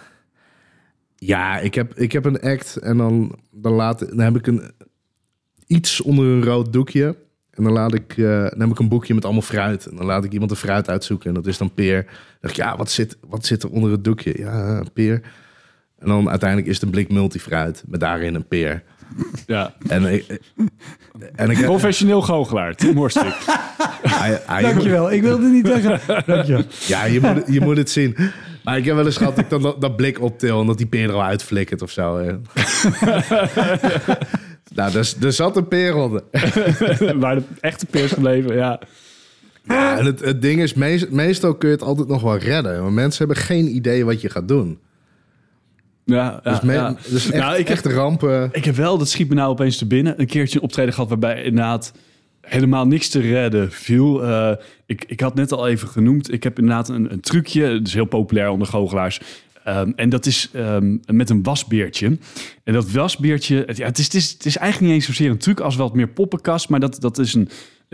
[1.15, 4.61] Ja, ik heb, ik heb een act en dan, dan, laat, dan heb ik een,
[5.67, 7.15] iets onder een rood doekje.
[7.51, 9.85] En dan, laat ik, eh, dan heb ik een boekje met allemaal fruit.
[9.85, 11.27] En dan laat ik iemand een fruit uitzoeken.
[11.27, 12.03] En dat is dan peer.
[12.03, 14.33] Dan dacht ik, ja, wat zit, wat zit er onder het doekje?
[14.37, 15.21] Ja, peer.
[15.97, 17.83] En dan uiteindelijk is het een blik multifruit.
[17.87, 18.83] Met daarin een peer.
[19.47, 19.73] Ja.
[19.87, 20.39] En ik,
[21.35, 23.07] en ik Professioneel goochelaar, Tim
[24.45, 25.11] hij- Dankjewel.
[25.11, 25.99] Ik wilde niet zeggen.
[26.25, 26.63] Dankjewel.
[26.87, 28.15] Ja, je moet, je moet het zien.
[28.63, 30.77] Maar ik heb wel eens gehad dat ik dan dat, dat blik optil en dat
[30.77, 32.17] die peer er al uitflikkert of zo.
[32.17, 32.31] hè.
[34.75, 36.23] nou, er zat een peer onder.
[37.19, 38.79] Waar de echte peers gebleven, ja.
[39.63, 42.81] Ja, en het, het ding is, meest- meestal kun je het altijd nog wel redden.
[42.81, 44.79] Maar mensen hebben geen idee wat je gaat doen.
[46.05, 46.95] Ja, ja, Dus, me- ja.
[47.09, 48.49] dus echt, Nou, ik echt rampen.
[48.51, 51.09] Ik heb wel, dat schiet me nou opeens te binnen, een keertje een optreden gehad
[51.09, 51.93] waarbij inderdaad
[52.41, 54.23] helemaal niks te redden viel.
[54.23, 54.51] Eh,
[54.85, 57.93] ik, ik had net al even genoemd, ik heb inderdaad een, een trucje, dat is
[57.93, 59.19] heel populair onder goochelaars.
[59.63, 62.17] Ehm, en dat is ehm, met een wasbeertje.
[62.63, 65.29] En dat wasbeertje, het, ja, het, is, het, is, het is eigenlijk niet eens zozeer
[65.31, 67.49] een truc als wat meer poppenkast, maar dat, dat is een,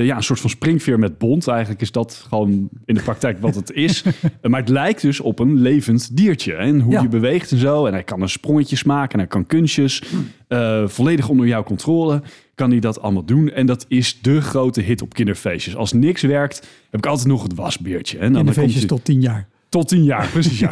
[0.05, 1.47] ja, een soort van springveer met bont.
[1.47, 4.03] Eigenlijk is dat gewoon in de praktijk wat het is.
[4.41, 6.51] Eh, maar het lijkt dus op een levend diertje.
[6.51, 7.01] hè, En hoe Ja.
[7.01, 7.85] je beweegt en zo.
[7.85, 10.03] En hij kan een sprongetjes maken en hij kan kunstjes.
[10.47, 12.21] Eh, volledig onder jouw controle
[12.55, 13.49] kan hij dat allemaal doen.
[13.51, 15.75] En dat is de grote hit op kinderfeestjes.
[15.75, 18.17] Als niks werkt, heb ik altijd nog het wasbeertje.
[18.17, 19.47] En dan, komt tot tien jaar.
[19.69, 20.59] Tot tien jaar, precies.
[20.59, 20.71] Ja,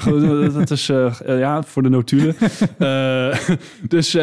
[0.49, 2.35] dat is eh, eh, ja, voor de notulen.
[2.77, 3.39] Eh,
[3.87, 4.17] dus,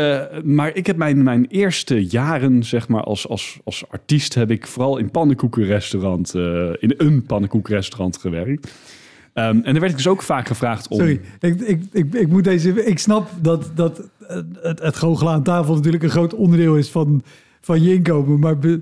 [0.44, 4.34] maar ik heb mijn, mijn eerste jaren, zeg maar, als, als, als artiest...
[4.34, 6.34] heb ik vooral in pannenkoekenrestaurant,
[6.78, 8.72] in een pannenkoekenrestaurant gewerkt.
[9.32, 10.98] Ehm, en daar werd ik dus ook vaak gevraagd om...
[10.98, 12.84] Sorry, ik, ik, ik, ik moet deze.
[12.84, 14.08] Ik snap dat, dat
[14.62, 17.22] het, het goochelen aan tafel natuurlijk een groot onderdeel is van,
[17.60, 18.38] van je inkomen.
[18.38, 18.80] Maar be-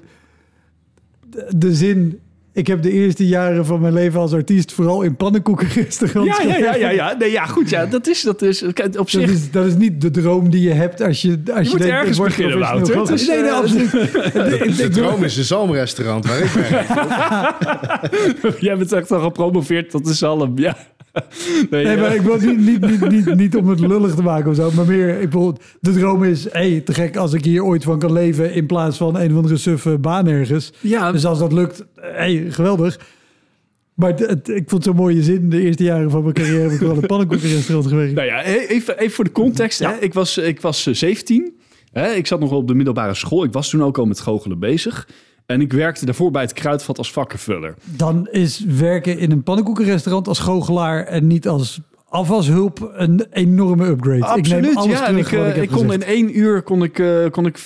[1.30, 2.20] de, de zin.
[2.52, 6.56] Ik heb de eerste jaren van mijn leven als artiest vooral in pannenkoekenrestaurants Ja, ja,
[6.58, 7.14] ja, ja, ja.
[7.18, 7.86] Nee, ja, goed, ja.
[7.86, 9.30] Dat is, dat is op Dat zich...
[9.30, 11.38] is, dat is niet de droom die je hebt als je.
[11.54, 12.98] Als je, moet denkt, ergens beginnen, Wouter.
[13.00, 13.90] Het is, nee, nee, absoluut.
[13.90, 16.88] De ik- droom is een zalmrestaurant waar ik werk.
[18.60, 20.76] Jij bent echt al gepromoveerd tot de zalm, ja.
[21.70, 24.22] Nee, Nee, eh, maar ik wil niet, niet, niet, niet, niet om het lullig te
[24.22, 24.70] maken of zo.
[24.74, 26.46] Maar meer, ik bedoel, de droom is...
[26.52, 28.54] hey, te gek als ik hier ooit van kan leven...
[28.54, 30.72] in plaats van een of andere suffe baan ergens.
[30.80, 32.98] ja, Dus als dat lukt, hey, geweldig.
[33.94, 35.50] Maar het, het- ik vond het zo mooie zin.
[35.50, 38.14] De eerste jaren van mijn carrière heb ik wel een pannenkoekenrestaurant gewerkt.
[38.14, 39.78] Nou ja, e- even, even voor de context.
[39.78, 39.92] Hè.
[40.00, 41.52] Ik, was, ik was eh, 17.
[41.92, 42.10] Hè.
[42.12, 43.44] Ik zat nog wel op de middelbare school.
[43.44, 45.08] Ik was toen ook al met goochelen bezig.
[45.50, 47.74] En ik werkte daarvoor bij het Kruidvat als vakkenvuller.
[47.84, 51.04] Dan is werken in een pannenkoekenrestaurant als goochelaar...
[51.04, 54.16] en niet als afwashulp een enorme upgrade.
[54.38, 55.06] ik neem Absoluut, alles ja.
[55.06, 57.58] En ik, eh, ik ik kon in één uur kon ik, eh, kon ik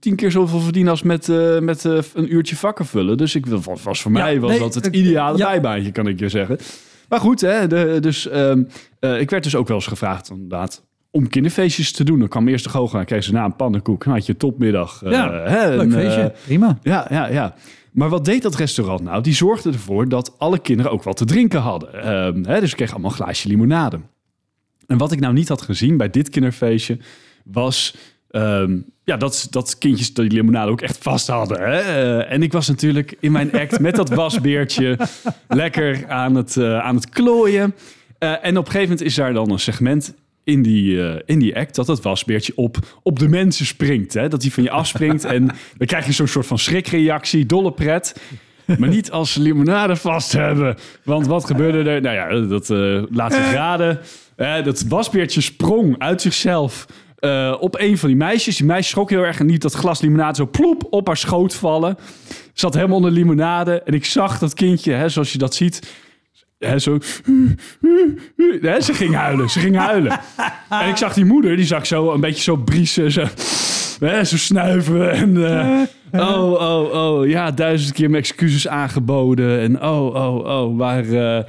[0.00, 3.16] tien keer zoveel verdienen als met, eh, met een uurtje vakkenvullen.
[3.16, 5.50] Dus ik, was, voor Ja, mij was nee, dat het ik- ideale ja.
[5.50, 6.58] bijbaantje, kan ik je zeggen.
[7.08, 8.62] Maar goed, hè, de, dus, ehm,
[9.00, 12.18] eh, ik werd dus ook wel eens gevraagd inderdaad, om kinderfeestjes te doen.
[12.18, 14.04] Dan kwam eerst de goochelaar, kreeg ze na een pannenkoek.
[14.04, 15.02] Dan had je topmiddag.
[15.02, 16.78] eh, Ja, hè, Leuk en, feestje, eh, prima.
[16.82, 17.54] ja, ja, ja.
[17.92, 19.22] Maar wat deed dat restaurant nou?
[19.22, 22.02] Die zorgde ervoor dat alle kinderen ook wat te drinken hadden.
[22.02, 24.00] Ehm, hè, dus ik kreeg allemaal een glaasje limonade.
[24.86, 26.98] En wat ik nou niet had gezien bij dit kinderfeestje...
[27.44, 27.96] was
[28.30, 31.58] ehm, ja, dat, dat kindjes die limonade ook echt vast hadden.
[31.60, 31.78] Hè?
[31.78, 34.98] Eh, en ik was natuurlijk in mijn act met dat wasbeertje...
[35.48, 37.74] lekker aan het, aan het klooien.
[38.18, 40.14] En op een gegeven moment is daar dan een segment...
[40.48, 44.14] in die, eh, in die act dat het wasbeertje op, op de mensen springt.
[44.14, 44.28] Hè?
[44.28, 45.46] Dat hij van je afspringt en
[45.76, 48.20] dan krijg je zo'n soort van schrikreactie, dolle pret.
[48.78, 50.76] Maar niet als ze limonade vast hebben.
[51.04, 52.00] Want wat gebeurde er?
[52.00, 53.98] Nou ja, dat eh laatste graden.
[54.36, 56.86] Eh, dat wasbeertje sprong uit zichzelf
[57.60, 58.56] op een van die meisjes.
[58.56, 61.54] Die meisje schrok heel erg en liet dat glas limonade zo ploep op haar schoot
[61.54, 61.96] vallen.
[62.52, 63.82] Zat helemaal onder limonade.
[63.82, 66.06] En ik zag dat kindje, hè, zoals je dat ziet...
[66.58, 66.98] Hè, zo...
[68.60, 70.20] Hè, ze ging huilen, ze ging huilen.
[70.68, 73.24] En ik zag die moeder, die zag zo een beetje zo briesen, zo,
[74.00, 75.10] hè, zo snuiven.
[75.12, 79.60] En, eh, oh, oh, oh, ja, duizend keer mijn excuses aangeboden.
[79.60, 81.04] En oh, oh, oh, maar...
[81.08, 81.44] eh,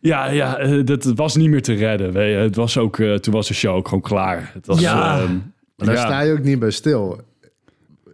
[0.00, 2.12] ja, ja, eh, dat was niet meer te redden.
[2.12, 2.38] weet je.
[2.38, 4.50] Het was ook, eh, toen was de show ook gewoon klaar.
[4.54, 5.18] Het was, Ja.
[5.20, 5.32] ehm,
[5.76, 6.04] Maar daar ja.
[6.06, 7.20] sta je ook niet bij stil.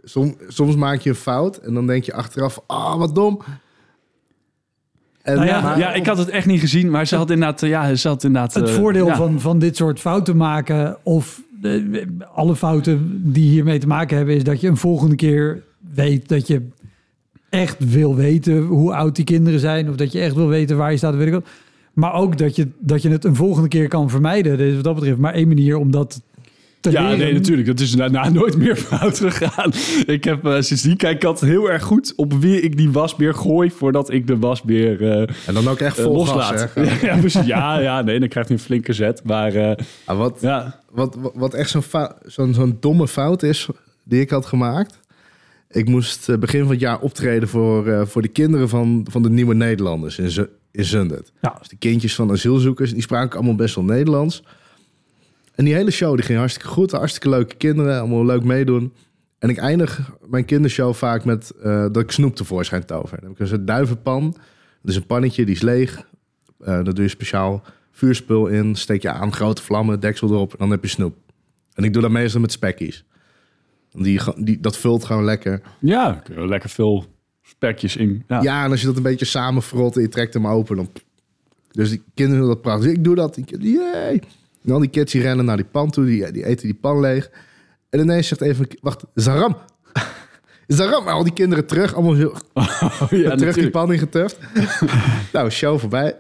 [0.03, 3.41] Som, soms maak je een fout en dan denk je achteraf, ah, wat dom.
[5.23, 7.63] En, Nou ja, maar- Ja, ik had het echt niet gezien, maar ze had inderdaad,
[7.63, 8.55] eh, ja, ze had inderdaad.
[8.55, 9.17] Het eh, voordeel ja.
[9.17, 14.35] van, van dit soort fouten maken, of de, alle fouten die hiermee te maken hebben,
[14.35, 15.63] is dat je een volgende keer
[15.95, 16.69] weet dat je
[17.49, 20.91] echt wil weten hoe oud die kinderen zijn, of dat je echt wil weten waar
[20.91, 21.47] je staat, weet ik wat.
[21.93, 24.53] Maar ook dat je, dat je het een volgende keer kan vermijden.
[24.53, 26.21] Er is wat dat betreft maar één manier om dat
[26.81, 27.19] te Ja, leren.
[27.19, 27.67] nee, natuurlijk.
[27.67, 29.73] Dat is daarna nooit meer fout gegaan.
[30.07, 33.35] Ik heb eh, sindsdien kijk ik altijd heel erg goed op wie ik die wasbeer
[33.35, 36.75] gooi voordat ik de wasbeer eh, en dan ook echt eh, vol loslaat.
[36.75, 36.83] hè.
[36.85, 37.47] ja, ja, precies.
[37.47, 39.25] ja, ja, nee, dan krijgt hij een flinke zet.
[39.25, 41.83] Maar eh, Ah, wat, ja, wat, wat, wat echt zo'n
[42.27, 43.69] zo'n zo'n domme fout is
[44.05, 44.99] die ik had gemaakt.
[45.71, 49.31] Ik moest begin van het jaar optreden voor, eh, voor de kinderen van, van de
[49.31, 51.33] nieuwe Nederlanders in, Z- in Zundert.
[51.41, 51.55] Ja.
[51.59, 54.43] Dus de kindjes van asielzoekers, die spraken allemaal best wel Nederlands.
[55.61, 56.91] En die hele show die ging hartstikke goed.
[56.91, 58.93] Hartstikke leuke kinderen, allemaal leuk meedoen.
[59.39, 63.17] En ik eindig mijn kindershow vaak met eh, dat ik snoep tevoorschijn tover.
[63.17, 64.31] Dan heb ik een soort duivenpan.
[64.83, 65.97] Dat is een pannetje, die is leeg.
[65.97, 68.75] Eh daar doe je speciaal vuurspul in.
[68.75, 70.53] Steek je aan, grote vlammen, deksel erop.
[70.53, 71.17] En dan heb je snoep.
[71.75, 73.05] En ik doe dat meestal met spekkies.
[73.91, 75.61] Die, die, dat vult gewoon lekker.
[75.79, 77.05] ja, lekker veel
[77.43, 78.25] spekjes in.
[78.29, 78.43] Ja.
[78.43, 80.91] Ja, en als je dat een beetje samenfrot en je trekt hem open, dan...
[81.71, 82.91] Dus die kinderen doen dat prachtig.
[82.91, 83.39] Ik doe dat.
[83.59, 84.21] Yay!
[84.65, 87.01] En al die kids die rennen naar die pan toe, die, die eten die pan
[87.01, 87.31] leeg.
[87.91, 89.57] En ineens zegt even, wacht, Zaram!
[90.67, 91.05] Zaram!
[91.05, 94.39] Maar al die kinderen terug, allemaal zo, Oh, ja, terug die pan ingetuft.
[95.33, 96.17] nou, show voorbij.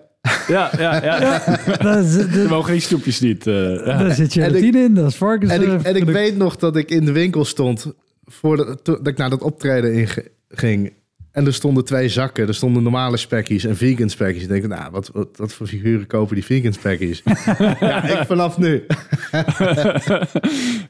[0.48, 1.38] Ja, ja, ja.
[1.82, 3.46] Dat- mogen geen snoepjes niet.
[3.46, 3.98] eh, ja.
[3.98, 5.52] Daar zit gelatine in, dat is varkens.
[5.52, 7.92] En ik, en ik weet nog dat ik in de winkel stond,
[8.24, 10.08] voordat dat ik naar dat optreden in
[10.48, 10.92] ging.
[11.32, 12.46] En er stonden twee zakken.
[12.48, 14.42] Er stonden normale spekkies en vegan spekkies.
[14.42, 17.22] Ik denk, nou, wat, wat, wat voor figuren kopen die vegan spekkies?
[17.80, 18.84] ja, ik vanaf nu.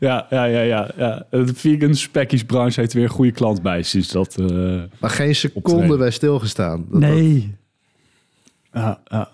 [0.00, 1.26] ja, ja, ja, ja, ja.
[1.30, 4.36] De vegan spekkies branche heeft weer een goede klant bij sinds dat.
[4.38, 4.46] eh,
[5.00, 6.86] Maar geen seconde bij stilgestaan.
[6.90, 7.54] Dat- Nee.
[8.72, 9.28] ja, ja.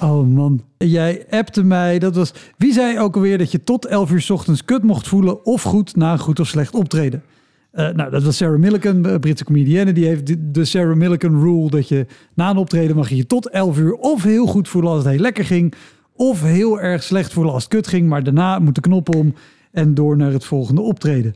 [0.00, 1.98] Oh man, jij appte mij.
[1.98, 2.32] Dat was.
[2.56, 5.62] Wie zei ook alweer dat je tot 11 uur 's ochtends kut mocht voelen of
[5.62, 7.22] goed na een goed of slecht optreden?
[7.70, 9.92] Eh, nou, dat was Sarah Millican, een Britse comedienne.
[9.92, 13.48] Die heeft de- Sarah Millican rule dat je na een optreden mag je je tot
[13.50, 15.74] 11 uur of heel goed voelen als het heel lekker ging,
[16.16, 19.34] of heel erg slecht voelen als het kut ging, maar daarna moet de knop om
[19.72, 21.34] en door naar het volgende optreden.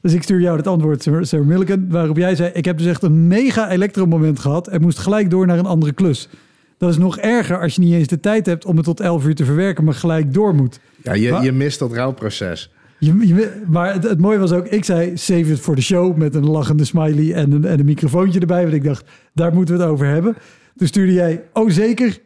[0.00, 3.02] Dus ik stuur jou het antwoord, Sarah Millican, waarop jij zei: Ik heb dus echt
[3.02, 6.28] een mega elektromoment gehad en moest gelijk door naar een andere klus.
[6.78, 9.26] Dat is nog erger als je niet eens de tijd hebt om het tot 11
[9.26, 10.80] uur te verwerken, maar gelijk door moet.
[11.02, 12.70] Ja, je, je mist dat rouwproces.
[13.04, 16.34] Je, je- maar het, mooie was ook, ik zei save it for the show met
[16.34, 18.62] een lachende smiley en een, en een microfoontje erbij.
[18.62, 20.36] Want ik dacht, daar moeten we het over hebben.
[20.76, 22.18] Toen stuurde jij, oh zeker.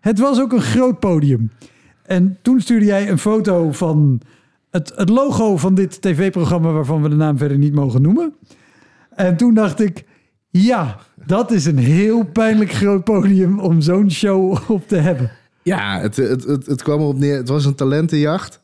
[0.00, 1.50] Het was ook een groot podium.
[2.02, 4.20] En toen stuurde jij een foto van
[4.70, 8.34] het, het logo van dit tv-programma waarvan we de naam verder niet mogen noemen.
[9.10, 10.04] En toen dacht ik,
[10.50, 15.30] ja, dat is een heel pijnlijk groot podium om zo'n show op te hebben.
[15.62, 17.36] Ja, het, het, het, het kwam erop neer.
[17.36, 18.60] Het was een talentenjacht.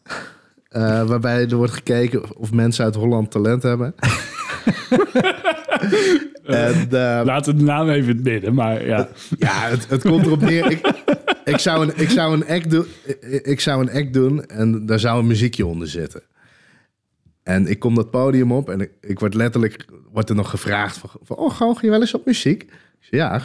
[0.71, 3.95] Eh, waarbij er wordt gekeken of mensen uit Holland talent hebben.
[6.45, 9.09] en, eh, we de naam even het midden, maar ja.
[9.39, 10.71] ja, het, het komt erop neer.
[10.71, 10.93] Ik,
[11.45, 12.87] ik, zou een, ik, zou een act doen,
[13.43, 16.23] ik, zou een act doen en daar zou een muziekje onder zitten.
[17.43, 20.99] En ik kom dat podium op en ik, ik word letterlijk wordt er nog gevraagd
[20.99, 22.63] van, van oh, goochel je wel eens op muziek?
[22.63, 23.43] Ik ja,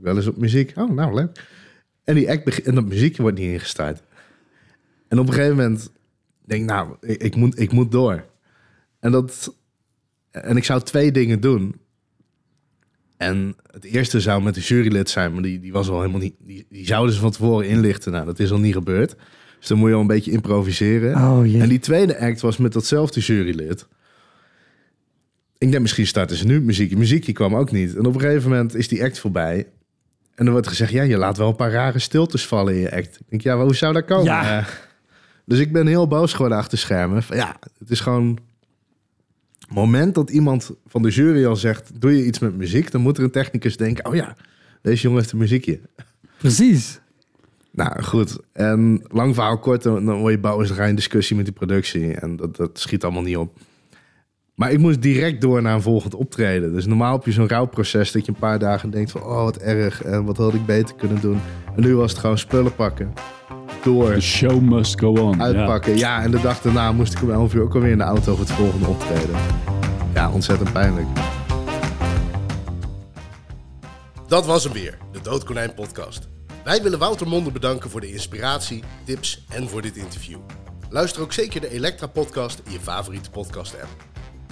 [0.00, 0.72] wel eens op muziek.
[0.76, 1.44] Oh, nou, leuk.
[2.04, 4.02] En, die act en dat muziekje wordt niet ingestart.
[5.08, 5.90] En op een gegeven moment
[6.44, 8.24] denk nou, ik, ik, moet, ik moet door.
[9.00, 9.54] En, dat,
[10.30, 11.74] en ik zou twee dingen doen.
[13.16, 16.34] En het eerste zou met de jurylid zijn, maar die, die was al helemaal niet.
[16.38, 18.12] Die, die zouden ze van tevoren inlichten.
[18.12, 19.16] Nou, dat is al niet gebeurd.
[19.58, 21.16] Dus dan moet je al een beetje improviseren.
[21.16, 21.60] Oh jee.
[21.60, 23.86] En die tweede act was met datzelfde jurylid.
[25.58, 26.96] Ik denk, misschien starten ze nu muziekje.
[26.96, 27.94] Muziekje kwam ook niet.
[27.94, 29.66] En op een gegeven moment is die act voorbij.
[30.34, 32.92] En dan wordt gezegd, ja, je laat wel een paar rare stiltes vallen in je
[32.92, 33.16] act.
[33.16, 34.24] Ik denk, ja, maar hoe zou dat komen?
[34.24, 34.66] Ja.
[35.44, 37.22] Dus ik ben heel boos geworden achter schermen.
[37.22, 38.38] Van, ja, het is gewoon...
[39.68, 42.00] Moment dat iemand van de jury al zegt...
[42.00, 42.90] doe je iets met muziek...
[42.90, 44.06] dan moet er een technicus denken...
[44.06, 44.36] oh ja,
[44.82, 45.80] deze jongen heeft een muziekje.
[46.38, 47.00] Precies.
[47.70, 48.38] Nou, goed.
[48.52, 52.14] En lang verhaal kort, dan word je ga je in discussie met die productie.
[52.14, 53.58] En dat, dat schiet allemaal niet op.
[54.54, 56.72] Maar ik moest direct door naar een volgend optreden.
[56.72, 59.22] Dus normaal heb je zo'n rouwproces dat je een paar dagen denkt van...
[59.22, 61.40] oh, wat erg, en wat had ik beter kunnen doen.
[61.76, 63.12] En nu was het gewoon spullen pakken.
[63.84, 65.36] Door, The show must go on.
[65.36, 65.44] Ja.
[65.44, 65.96] uitpakken.
[65.96, 66.22] Ja.
[66.22, 68.44] en de dag daarna moest ik om 11 uur ook alweer in de auto voor
[68.44, 69.36] het volgende optreden.
[70.14, 71.06] Ja, ontzettend pijnlijk.
[74.28, 76.28] Dat was hem weer, de Doodkonijn podcast.
[76.64, 80.38] Wij willen Wouter Monde bedanken voor de inspiratie, tips en voor dit interview.
[80.88, 83.88] Luister ook zeker de Elektra podcast in je favoriete podcast app.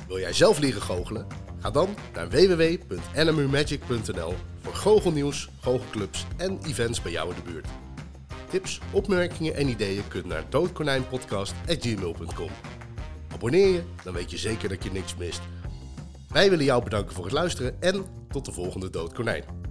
[0.09, 1.26] Wil jij zelf leren goochelen?
[1.61, 7.66] Ga dan naar www.nmumagic.nl voor goochelnieuws, goochelclubs en events bij jou in de buurt.
[8.53, 12.51] Tips, opmerkingen en ideeën kunnen naar doodkonijnpodcast.gmail.com
[13.33, 15.41] Abonneer je, dan weet je zeker dat je niks mist.
[16.29, 19.62] Wij willen jou bedanken voor het luisteren en tot de volgende Doodkonijn.